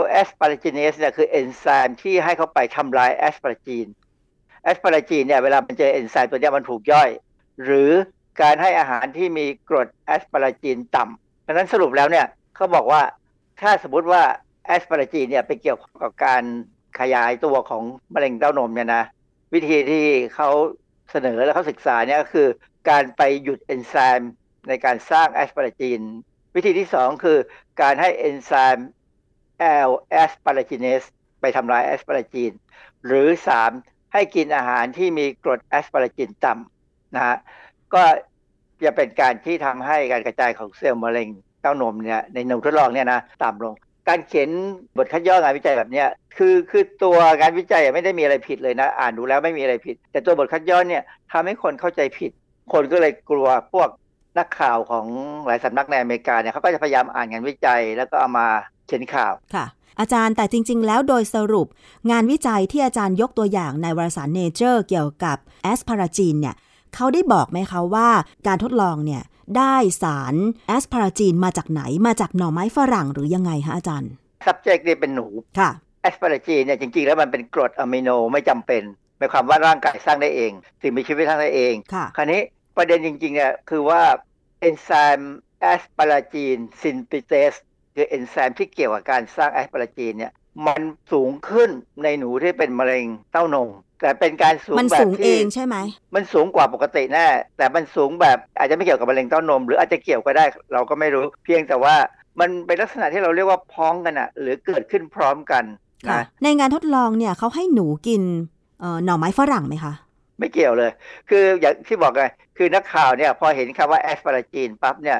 [0.00, 3.86] L asparaginase เนี่ยคือเอนไซม์ที่ให้เขาไปทำลาย asparagine
[4.62, 7.10] asparagine เนี่ยเวลามันเจอเอนไซม์ตัวเนี้ยมันถูกย่อย
[7.64, 7.90] หรือ
[8.40, 13.02] การให้อาหารที่มีกรด asparagine ต่ำดังนั้นสรุปแล้วเนี่ยเขาบอกว่า
[13.60, 14.22] ถ้าสมมติว่า
[14.66, 16.42] asparagine เนี่ยไปเกี่ยวข้องกับการ
[17.00, 17.82] ขยายตัวของ
[18.14, 19.04] มะเร็งเต้านมเนี่ยนะ
[19.54, 20.48] วิธีที่เขา
[21.10, 22.48] เสนอและเขาศึกษาเนี่ยก็คือ
[22.90, 24.32] การไปหยุดเอนไซม์
[24.68, 26.00] ในการสร้าง asparagine
[26.54, 27.38] วิธีที่สองคือ
[27.80, 28.88] การให้เอนไซม์
[29.88, 29.90] L
[30.22, 31.04] asparagines
[31.40, 32.52] ไปทำลายแอสปาราจีน
[33.06, 33.70] หรือสาม
[34.12, 37.36] ให้กินอาหารที่มีกรดแอสปาราจีนต่ำนะฮะ
[37.94, 38.02] ก็
[38.84, 41.28] จะเป็นการที่ทำให้การกระจายของเซลล์มะเร็ง
[41.62, 43.74] เต้านมเนี่ยในหนูทดลองเนี่ยนะต่ำลง
[44.08, 44.48] การเขียน
[44.96, 52.30] บทคัดย่องานวิจัยแบบเนี้ยคือคือตัวงานวิจัยไม่ได้มีอะไรผิดเลยนะ อ่านดูแล้วไม่มีอะไรผิด แต่ตัวบทคัดย่อเนี่ยทำให้คนเข้าใจผิด
[52.72, 53.88] คนก็เลยกลัวพวก
[54.38, 55.06] นักข่าวของ
[55.46, 58.46] หลายสำนักในอเมริกาเนี่ยเขาก็จะพยายามอ่านงานวิจัยแล้วก็เอามา
[58.86, 59.66] เขียนข่าวค่ะ
[60.00, 61.66] อาจารย์แต่จริง ๆ แล้วโดยสรุป
[62.10, 66.54] งานวิจัยที่อาจารย์ยกตัวอย่างในวารสาร Nature เกี่ยวกับ asparagine เนี่ย
[66.94, 68.08] เขาได้บอกไหมคะว่า
[68.46, 69.22] การทดลองเนี่ย
[69.58, 70.34] ได้สาร
[70.68, 74.10] asparagine มาจากไหนมาจากหน่อไม้ฝรั่งหรือยังไงคะอาจารย์
[74.46, 75.26] subject นี่เป็นหนู
[75.58, 75.70] ค่ะ
[76.02, 78.82] asparagine เนี่ยจริงๆ แล้วมันเป็นกรดอะมิโนไม่จำเป็น
[79.18, 82.40] หมายความว่าร่างกายสร้างได้เองสิ่งมีชีวิตสร้างได้เองค่ะคราวนี้
[82.76, 84.02] ประเด็นจริงๆเนี่ยคือว่า
[84.60, 87.54] เอนไซม์ asparagine synthetase
[87.94, 90.32] คือเอนไซม์ที่เกี่ยวกับการสร้าง asparagine เนี่ย
[90.66, 90.82] มัน
[91.12, 91.70] สูงขึ้น
[92.02, 93.68] ในหนูที่เป็นมะเร็งเต้านม
[94.02, 95.76] แต่เป็นการสูงมันแบสูบงเอที่งใช่ไหม
[96.14, 97.26] มันสูงกว่าปกติแน่
[97.56, 101.94] แต่มันสูงแบบอาจจะไม่เกี่ยวกับมะเร็งเต้านม หรืออาจจะเกี่ยวก็ได้เราก็ไม่รู้เพียงแต่ว่า
[102.40, 105.64] มันเป็นลักษณะที่เราเรียกว่าพ้องกันอะหรือเกิดขึ้นพร้อมกัน
[106.08, 108.22] ค่ะนะในงานทดลองเนี่ยเขาให้หนูกิน
[108.80, 109.92] เอ่อหน่อไม้ฝรั่งไหมคะ
[110.38, 110.90] ไม่เกี่ยวเลย
[111.30, 112.24] คืออย่างที่บอกไง
[112.56, 115.18] คือนักข่าวเนี่ยพอเห็นคำว่าแอสปาราจีนปั๊บเนี่ย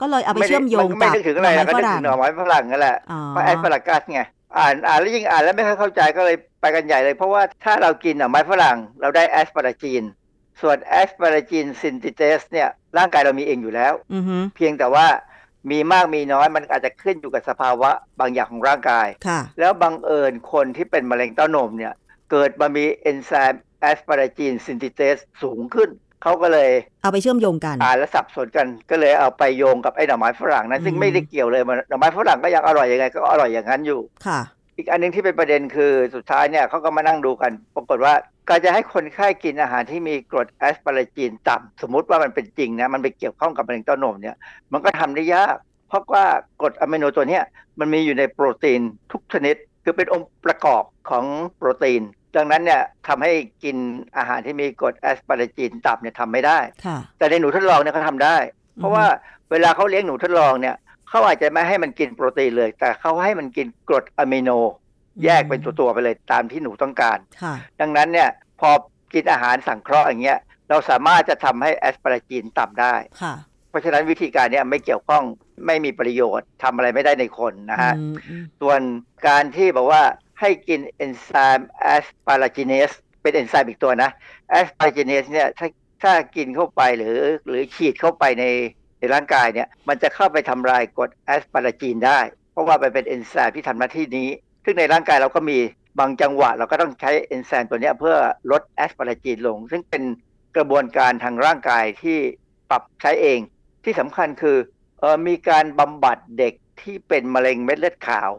[0.00, 4.20] ก็เลยเอาไปด้เชื่อมโยงนก็ไม่กับนึกถึงอะไรหน่อนะก็ไม้ฝนึกรั่ถึงงหน่อไม้ฝรั่งนั่นแหละอ๋อเพราะแอสปารากัสไง
[4.58, 10.02] อ่านอ่านแล้วยิ่งอ่านแล้วไม่ค่อยเข้าใจก็เลย ไปกันใหญ่เลยเพราะว่าถ้าเรากินหน่อไม้ฝรั่งเราได้แอสปาราจีน
[10.60, 15.06] ส่วนแอสปาราจีนซินติเตสเนี่ยร่างกายเรามีเองอยู่แล้วอือฮึเพียงแต่ว่า
[15.70, 17.90] มีมากมีน้อยมันอาจจะขึ้นอยู่กับสภาวะ
[18.20, 21.94] บางอย่างของร่างกายค่ะแล้วบังเอิญคนที่เป็นมะเร็งเต้านมเนี่ย
[22.30, 25.90] เกิดมามีเอนไซม์ asparagine synthetase สูงขึ้น
[26.22, 26.70] เขาก็เลย
[27.02, 34.40] เอาไปเชื่อมโยงกันอ่านแล้วสับสนกันก็เลยเอาไปโยงกับไอ้หน่อไม้ฝรั่งนั้นซึ่งอืมไม่ได้เกี่ยวเลยมันหน่อไม้ฝรั่งก็ยังอร่อยยังไงก็อร่อยอย่างนั้นอยู่ค่ะ
[34.80, 38.14] อีกอันหนึ่งที่เป็นประเด็นคือสุดท้ายเนี่ยเขาก็มานั่งดูกัน ปรากฏว่า
[38.48, 44.36] การจะให้คนไข้กินอาหารที่มีกรด asparagine ต่ำสมมุติว่ามันเป็นจริงนะมันไปเกี่ยวข้องกับมะเร็งเต้านมเนี่ย
[44.72, 45.56] มันก็ทำได้ยาก
[45.88, 46.24] เพราะว่า
[46.60, 47.44] กรดอะมิโนตัวเนี้ย
[47.78, 48.80] มันมีอยู่ในโปรตีน
[49.12, 51.24] ทุกชนิดคือเป็นองค์ประกอบของ
[51.56, 52.02] โปรตีน
[52.36, 53.32] ดังนั้นเนี่ยทำให้
[53.64, 53.76] กิน
[54.16, 58.36] อาหารที่มีกรดแอสปาราจีนต่ำเนี่ยทำไม่ได้ค่ะแต่ในหนูทดลองเนี่ยเขาทำได้
[58.78, 59.06] เพราะว่า
[59.50, 60.76] เวลาเขาเลี้ยงหนูทดลองเนี่ย
[61.10, 64.50] เขาอาจจะไม่ให้มันกินโปรตีนเลย แต่เขาให้มันกินกรดอะมิโน
[65.24, 68.28] แยกเป็นตัวๆไปเลยตามที่หนูต้องการค่ะดังนั้นเนี่ย
[68.60, 68.70] พอ
[69.14, 70.38] กินอาหารสังเคราะห์อย่างเงี้ย
[70.68, 73.34] เราสามารถจะทำให้ asparagine ต่ำได้ค่ะ
[73.68, 75.22] เพราะฉะนั้นวิธีการเนี้ยไม่เกี่ยวข้อง
[75.66, 78.80] ไม่มีประโยชน์ทำอะไรไม่ได้ในคนนะฮะอืมอืมส่วน
[79.26, 80.02] การที่บอกว่า
[80.40, 82.90] ให้กินเอนไซม์ asparaginase
[83.22, 84.10] เป็นเอนไซม์อีกตัวนะ
[84.50, 85.68] asparaginase เนี่ยถ้า
[86.02, 88.44] ถ้ากินเข้าไปหรือหรือฉีดเข้าไปใน
[89.00, 92.20] ในร่างกายเนี่ยมันจะเข้าไปทำลายกรด asparagine ได้
[92.52, 94.28] เพราะว่ามันเป็นเอนไซม์ที่ทำหน้าที่นี้
[94.64, 95.58] ซึ่งในร่างกายเราก็มี
[95.98, 98.16] บางจังหวะ เราก็ต้องใช้เอนไซม์ตัวนี้เพื่อ
[98.50, 100.02] ลด asparagine ลง ซึ่งเป็น
[100.56, 102.18] กระบวนการทางร่างกายที่
[102.70, 103.40] ปรับใช้เอง
[103.84, 104.56] ที่สำคัญคือ
[105.00, 108.30] เออมีการบำบัดเด็กที่เป็นมะเร็งเม็ดเลือดขาว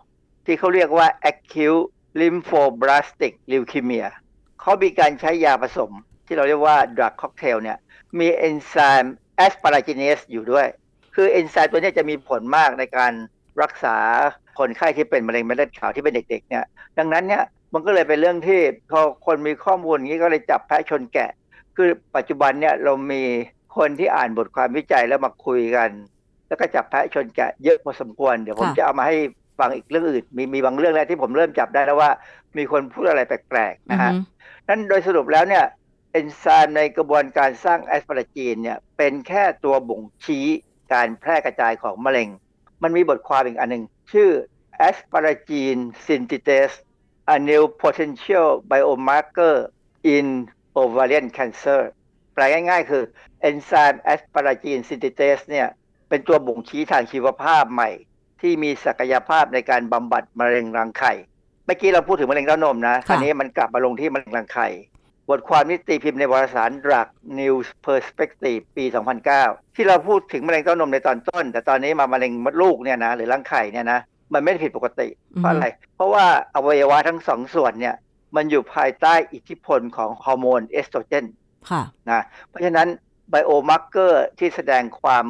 [0.46, 1.86] ที่เขาเรียกว่า acute
[2.20, 4.08] lymphoblastic leukemia
[4.62, 5.92] เขามีการใช้ยาผสม
[6.26, 7.78] ที่เราเรียกว่า drug cocktail เนี่ย
[8.20, 10.68] มีเอนไซม์ asparaginase อยู่ด้วย
[11.16, 13.14] คือเอนไซม์ตัวเนี้ยจะมีผลมากในการ
[13.62, 13.98] รักษา
[14.60, 16.64] คนไข้ที่เป็นมะเร็งเม็ดเลือดขาวที่เป็นเด็กๆเนี่ย
[16.98, 18.60] ดังนั้นเนี่ยมันก็เลยเป็นเรื่องที่
[18.92, 21.32] พอคนมีข้อมูลอย่างนี้ก็เลยจับแพะชนแกะ
[21.78, 23.24] คือปัจจุบันเนี่ยเรามี
[23.78, 25.90] คนที่อ่านบทความวิจัยแล้วมาคุยกัน
[26.48, 29.16] แล้วก็จับแพะชนแกะเยอะพอสมควร เดี๋ยวผมค่ะจะเอามาให้
[29.60, 32.12] ฟังอีกเรื่องอื่น มีมีบางเรื่องแล้วที่ผมเริ่มจับได้แล้วว่า
[32.58, 34.18] มีคนพูดอะไรแปลกๆอือนะฮะฮึ
[34.68, 35.64] นั่นโดยสรุปแล้วเนี่ย
[36.12, 40.46] เอนไซม์ในกระบวนการสร้างแอสปาราจีนเนี่ยเป็นแค่ตัวบ่งชี้
[40.94, 42.30] การแพร่กระจายของมะเร็ง
[42.84, 44.30] มันมีบทความอีกอันหนึ่งชื่อ
[44.88, 46.76] asparagine synthetase
[47.36, 49.56] a new potential biomarker
[50.16, 50.26] in
[50.82, 51.82] ovarian cancer
[52.34, 53.04] แปลง่ายๆ คือ
[53.42, 55.68] เอนไซม์ asparagine synthetase เนี่ย
[56.10, 57.90] เป็นตัวบ่งชี้ทางชีวภาพใหม่
[58.42, 61.14] ที่มีศักยภาพในการบำบัดมะเร็งรังไข่
[61.66, 64.68] เมื่อกี้เราพูดถึงมะเร็งเต้านมนะ คราวนี้มันกลับมาลงที่มะเร็งรังไข่
[65.32, 67.08] บทความนี้ตีพิมพ์ในวารสาร Drug
[67.40, 68.86] News Perspective ปี
[69.30, 74.00] 2009 ที่เราพูดถึงมะเร็งเต้านมในตอนต้น แต่ตอนนี้มามะเร็งมดลูกเนี่ยนะหรือรังไข่เนี่ยนะ
[74.34, 75.08] มันไม่ได้ผิดปกติ
[75.40, 75.66] เพราะอะไร
[75.96, 76.26] เพราะว่า
[76.56, 77.96] อวัยวะทั้งสองส่วนเนี่ย
[78.36, 81.26] มันอยู่ภายใต้อิทธิพลของฮอร์โมนเอสโตรเจน
[81.70, 82.88] ค่ะนะเพราะฉะนั้น
[83.30, 85.26] ไบโอมาร์เกอร์ที่แสดงความ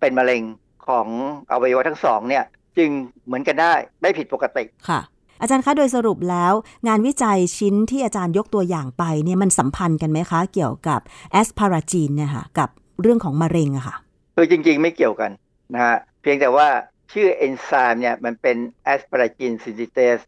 [0.00, 0.42] เป็นมะเร็ง
[0.88, 1.06] ของ
[1.52, 2.44] อวัยวะทั้งสองเนี่ย
[2.78, 2.90] จึง
[3.24, 5.00] เหมือนกันได้ไม่ผิดปกติค่ะ
[5.40, 6.52] อาจารย์คะโดยสรุปแล้ว
[6.88, 11.00] งานวิจัยชิ้นที่อาจารย์ยกตัวอย่างไปเนี่ยมันสัมพันธ์กันไหมคะ เกี่ยวกับ
[11.32, 12.68] asparagine เนี่ยค่ะกับ
[13.00, 13.96] เรื่องของมะเร็งอะค่ะ
[14.36, 15.30] คือจริงๆไม่เกี่ยวกัน
[15.74, 16.68] นะฮะเพียงแต่ว่า
[17.12, 20.18] ชื่อเอนไซม์เนี่ยมันเป็นแอสปาราจินซิน t ิเตส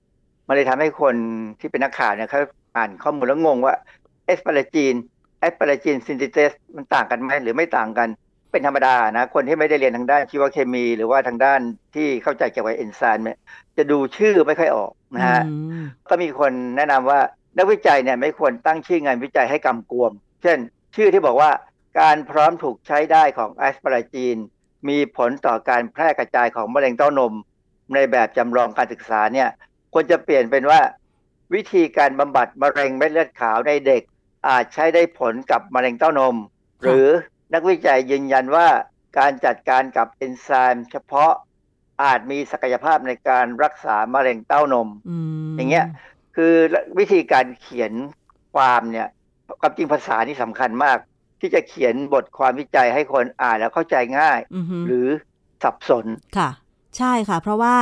[0.47, 1.15] มันเลยทำให้คน
[1.61, 2.41] ที่เป็นนักข่าวเนี่ยเขา
[2.77, 3.75] อ่านข้อมูลแล้วงงว่า
[4.25, 4.95] แอสปาราจีน
[5.41, 8.09] แอสปาราจินซิน t ิเตสมันต่างกันไหมหรือไม่ต่างกัน
[8.57, 11.61] เป็นธรรมดานะ คนที่ไม่ได้เรียนทางด้านชีวเคมี หรือว่าทางด้าน
[11.95, 13.39] ที่เข้าใจเกี่ยวกับเอนไซม์เนี่ย
[13.77, 17.21] จะดูชื่อไม่ค่อยออกนะฮะอืมก็มีคนแนะนำว่า
[17.59, 20.59] นักวิจัยเนี่ยไม่ควรตั้งชื่องานวิจัยให้กำกวม เช่น
[20.97, 21.51] ชื่อที่บอกว่า
[22.01, 24.37] การพร้อมถูกใช้ได้ของแอสปาราจีน
[24.89, 27.35] มีผลต่อการแพร่กระจายของมะเร็งเต้านม
[27.95, 29.49] ในแบบจำลองการศึกษาเนี่ย
[29.93, 30.81] ควรจะเปลี่ยนเป็นว่า
[31.55, 34.03] วิธีการบำบัดมะเร็งเม็ดเลือดขาวในเด็ก
[34.49, 36.37] อาจใช้ได้ผลกับมะเร็งเต้านม
[36.83, 37.07] หรือ
[37.55, 38.69] นักวิจัยยืนยันว่า
[39.19, 41.33] การจัดการกับเอนไซม์เฉพาะ
[42.03, 45.17] อาจมีศักยภาพในการรักษามะเร็งเต้านมอื
[45.53, 45.87] มอย่างเงี้ย
[46.37, 46.55] คือ
[46.99, 47.93] วิธีการเขียน
[48.57, 49.09] คความเนี่ย
[49.61, 50.99] ความจริงภาษานี่สำคัญมาก
[51.41, 55.07] ที่จะเขียนบทความวิจัยให้คนอ่านแล้วเข้าใจง่ายอือฮึหรือ
[55.63, 56.07] สับสน
[56.39, 56.51] ค่ะ
[56.97, 57.77] ใช่ค่ะ เพราะว่า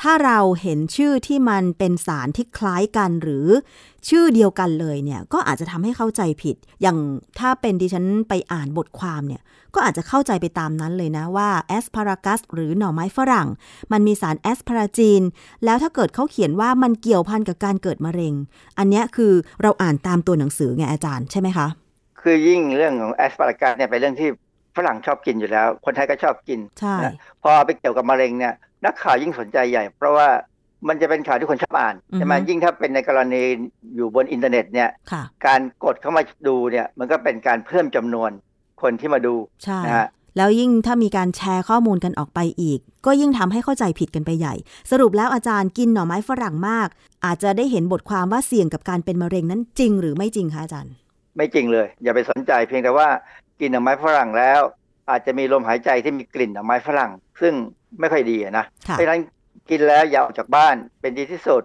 [0.00, 3.46] ถ้าเราเห็นชื่อที่มันเป็นสารที่คล้ายกันหรือ
[4.08, 6.98] ชื่อเดียวกันเลยเนี่ย ก็อาจจะทำให้เข้าใจผิด อย่าง
[7.38, 9.42] ถ้าเป็นดิฉันไปอ่านบทความเนี่ย
[9.74, 13.48] ก็อาจจะเข้าใจไปตามนั้นเลยนะว่าแอสพารากัสหรือหน่อไม้ฝรั่ง
[13.92, 15.22] มันมีสารแอสพาราจีน
[15.64, 18.34] แล้วถ้าเกิดเขาเขียนว่ามันเกี่ยวพันกับการเกิดมะเร็ง
[18.78, 21.66] อันนี้คือเราอ่านตามตัวหนังสือไงอาจารย์ใช่ไหมคะ
[22.20, 24.28] คือยิ่งเรื่องของแอสปารากัสเนี่ยเป็นเรื่องที่
[24.76, 28.54] ฝรั่งชอบกินอยู่แล้ว คนไทยก็ชอบกินใช่นะพอเอาไปเกี่ยวกับมะเร็งเนี่ย
[28.84, 30.28] นักข่าวยิ่งสนใจใหญ่ เพราะว่า
[30.88, 33.42] มันจะเป็นข่าวที่คนชอบอ่านใช่ไหมอือฮึยิ่งถ้าเป็นในกรณี
[33.96, 38.30] อยู่บนอินเทอร์เน็ตเนี่ยค่ะการกดเข้ามาดูเนี่ยมันก็เป็นการเพิ่มจำนวน
[38.82, 44.54] คนที่มาดูใช่นะฮะแล้วยิ่งถ้ามีการแชร์ข้อมูลกันออกไปอีก ก็ยิ่งทำให้เข้าใจผิดกันไปใหญ่
[44.90, 46.88] สรุปแล้วอาจารย์กินหน่อไม้ฝรั่งมาก
[47.24, 50.92] อาจจะได้เห็นบทความว่าเสี่ยงกับการเป็นมะเร็งนั้นจริงหรือไม่จริงคะอาจารย์
[51.36, 53.08] ไม่จริงเลย อย่าไปสนใจเพียงแต่ว่า
[53.60, 54.60] กินหน่อไม้ฝรั่งแล้ว
[55.10, 57.54] อาจจะมีลมหายใจที่มีกลิ่นหน่อไม้ฝรั่ง ซึ่ง
[58.00, 59.20] ไม่ค่อยดีอะนะค่ะเพราะฉะนั้น
[59.70, 61.62] กินแล้วอย่าออกจากบ้านเป็นดีที่สุด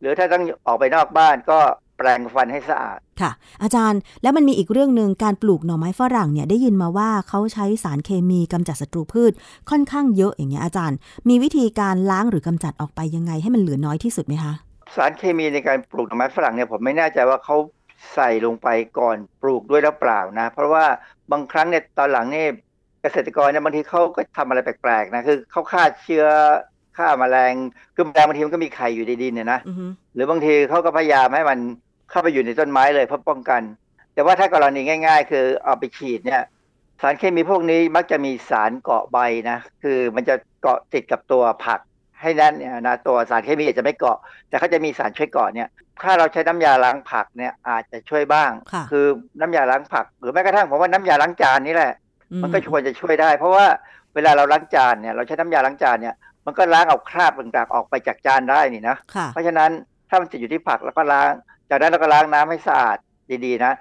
[0.00, 1.58] หรือถ้าต้องออกไปนอกบ้านก็
[1.98, 3.30] แปรงฟันให้สะอาด ค่ะ
[3.62, 9.32] อาจารย์แล้วมันมีอีกเรื่องหนึ่งการปลูกหน่อไม้ฝรั่งเนี่ยได้ยินมาว่าเขาใช้สารเคมีกำจัดศัตรูพืช
[9.70, 10.96] ค่อนข้างเยอะอย่างเงี้ยอาจารย์
[11.28, 14.52] มีวิธีการล้างหรือกำจัดออกไปยังไงให้มันเหลือน้อยที่สุดไหมคะ
[14.96, 17.56] สารเคมีในการปลูกหน่อไม้ฝรั่งเนี่ยผมไม่แน่ใจว่าเขา
[18.14, 18.68] ใส่ลงไป
[18.98, 20.84] ก่อนปลูกด้วยหรือเปล่านะ เพราะว่า
[21.32, 22.48] บางครั้งเนี่ยตอนหลังเนี่ย
[23.02, 26.26] เกษตรกรเนี่ยบางทีเขาก็ทำอะไรแปลกๆนะคือเขาฆ่าเชื้อ
[26.96, 27.54] ฆ่าแมลง
[27.94, 31.58] คือแมลงบางทีมันก็มีไข่อยู่ในดินเนี่ยนะอือฮึหรือบางทีเขาก็พยายามให้มัน
[32.10, 33.62] เข้าไปอยู่ในต้นไม้เลยเพื่อป้องกัน
[34.14, 36.42] แต่ว่าถ้ากรณีง่าย ๆ คือเอาไปฉีดเนี่ย
[37.00, 39.18] สารเคมีพวกนี้มักจะมีสารเกาะใบ
[39.50, 41.80] นะ คือมันจะเกาะติดกับตัวผัก
[42.22, 44.18] ให้แนั้นเนี่ยนะตัวสารเคมีอาจจะไม่เกาะ
[44.48, 45.68] แต่เขาจะมีสารช่วยเกาะเนี่ย
[46.02, 49.06] ถ้าเราใช้น้ำยาล้างผักเนี่ยอาจจะช่วยบ้างค่ะคือ
[49.40, 51.92] น้ำยาล้างผัก หรือแม้กระทั่งผมว่าน้ำยาล้างจานนี่แหละ
[52.32, 53.66] อืมมันก็ควรจะช่วยได้ เพราะว่า
[54.14, 56.14] เวลาเราล้างจานเนี่ยเราใช้น้ำยาล้างจานเนี่ย
[56.46, 59.70] มันก็ล้างเอาคราบต่างๆออกไปจากจานได้นี่นะค่ะเพราะฉะนั้น
[60.08, 61.30] ถ้ามันติดอยู่ที่ผักแล้วก็ล้าง
[61.70, 62.98] จากนั้นเราก็ล้างน้ำให้สะอาด
[63.44, 63.72] ดีๆนะ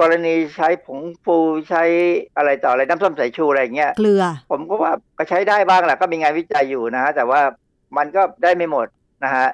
[0.00, 1.36] กรณีใช้ผงฟู
[1.68, 1.82] ใช้
[2.36, 7.40] อะไรต่ออะไรน้ำส้มสายชูอะไรอย่างเงี้ยเกลือ ผมก็ว่าก็ใช้ได้บ้างแหละก็มีงานวิจัยอยู่นะฮะแต่ว่า
[7.98, 8.86] มันก็ได้ไม่หมด
[9.24, 9.48] นะฮะ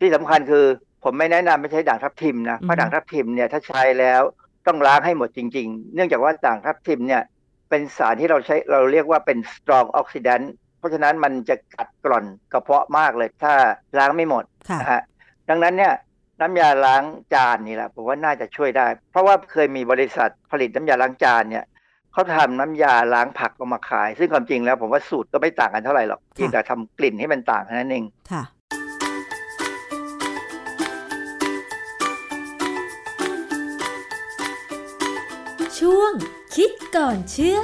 [0.00, 0.64] ที่สำคัญคือ
[1.04, 4.22] ผมไม่แนะนำไม่ใช้ด่างทับทิมนะเพอืราะอฮึด่างทับทิมเนี่ยถ้าใช้แล้ว
[4.66, 7.22] ต้องล้างให้หมดจริง ๆ เนื่องจากว่าด่างทับทิมเนี่ย
[7.70, 10.46] เป็นสารที่เราใช้เราเรียกว่าเป็น strong oxidant
[10.78, 13.52] เพราะฉะนั้นมันจะกัดกร่อนกระเพาะมากเลยถ้า
[13.98, 15.02] ล้างไม่หมดค่ะนะฮะ
[15.48, 15.92] ดังนั้นเนี่ย
[16.40, 17.02] น้ำยาล้าง
[17.34, 21.64] จานนี่แหละผมว่าน่าจะช่วยได้ เพราะว่าเคยมีบริษัทผลิตน้ำยาล้างจานเนี่ย
[22.14, 28.42] เขาทำน้ำยาล้างผักออกมาขาย ซึ่งความจริงแล้วผมว่าสูตรก็ไม่ต่างกันเท่าไหร่หรอกเพียงแต่ทำกลิ่นให้มันต่างเท่านั้นเองค่ะ
[35.78, 36.12] ช่วง
[36.54, 37.60] คิดก่อนเชื่อ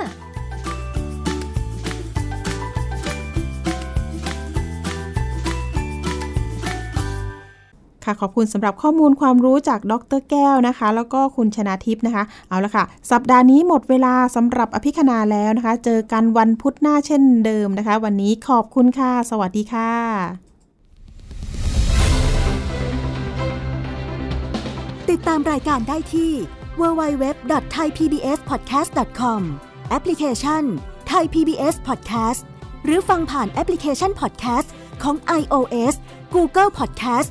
[8.11, 19.93] ค่ะ ขอบคุณสำหรับข้อมูลความรู้จากดรแก้วนะคะ แล้วก็คุณชนาทิพย์นะคะ เอาละค่ะ สัปดาห์นี้หมดเวลาสำหรับอภิคณาแล้วนะคะ เจอกันวันพุธหน้าเช่นเดิมนะคะ วันนี้ขอบคุณค่ะ สวัสดีค่ะ
[25.11, 26.33] ติดตามรายการได้ที่
[26.81, 29.41] www.thaipbspodcast.com
[29.91, 30.63] แอปพลิเคชัน
[31.13, 32.41] Thai PBS Podcast
[32.85, 34.69] หรือฟังผ่านแอปพลิเคชัน Podcast
[35.03, 35.95] ของ iOS
[36.35, 37.31] Google Podcast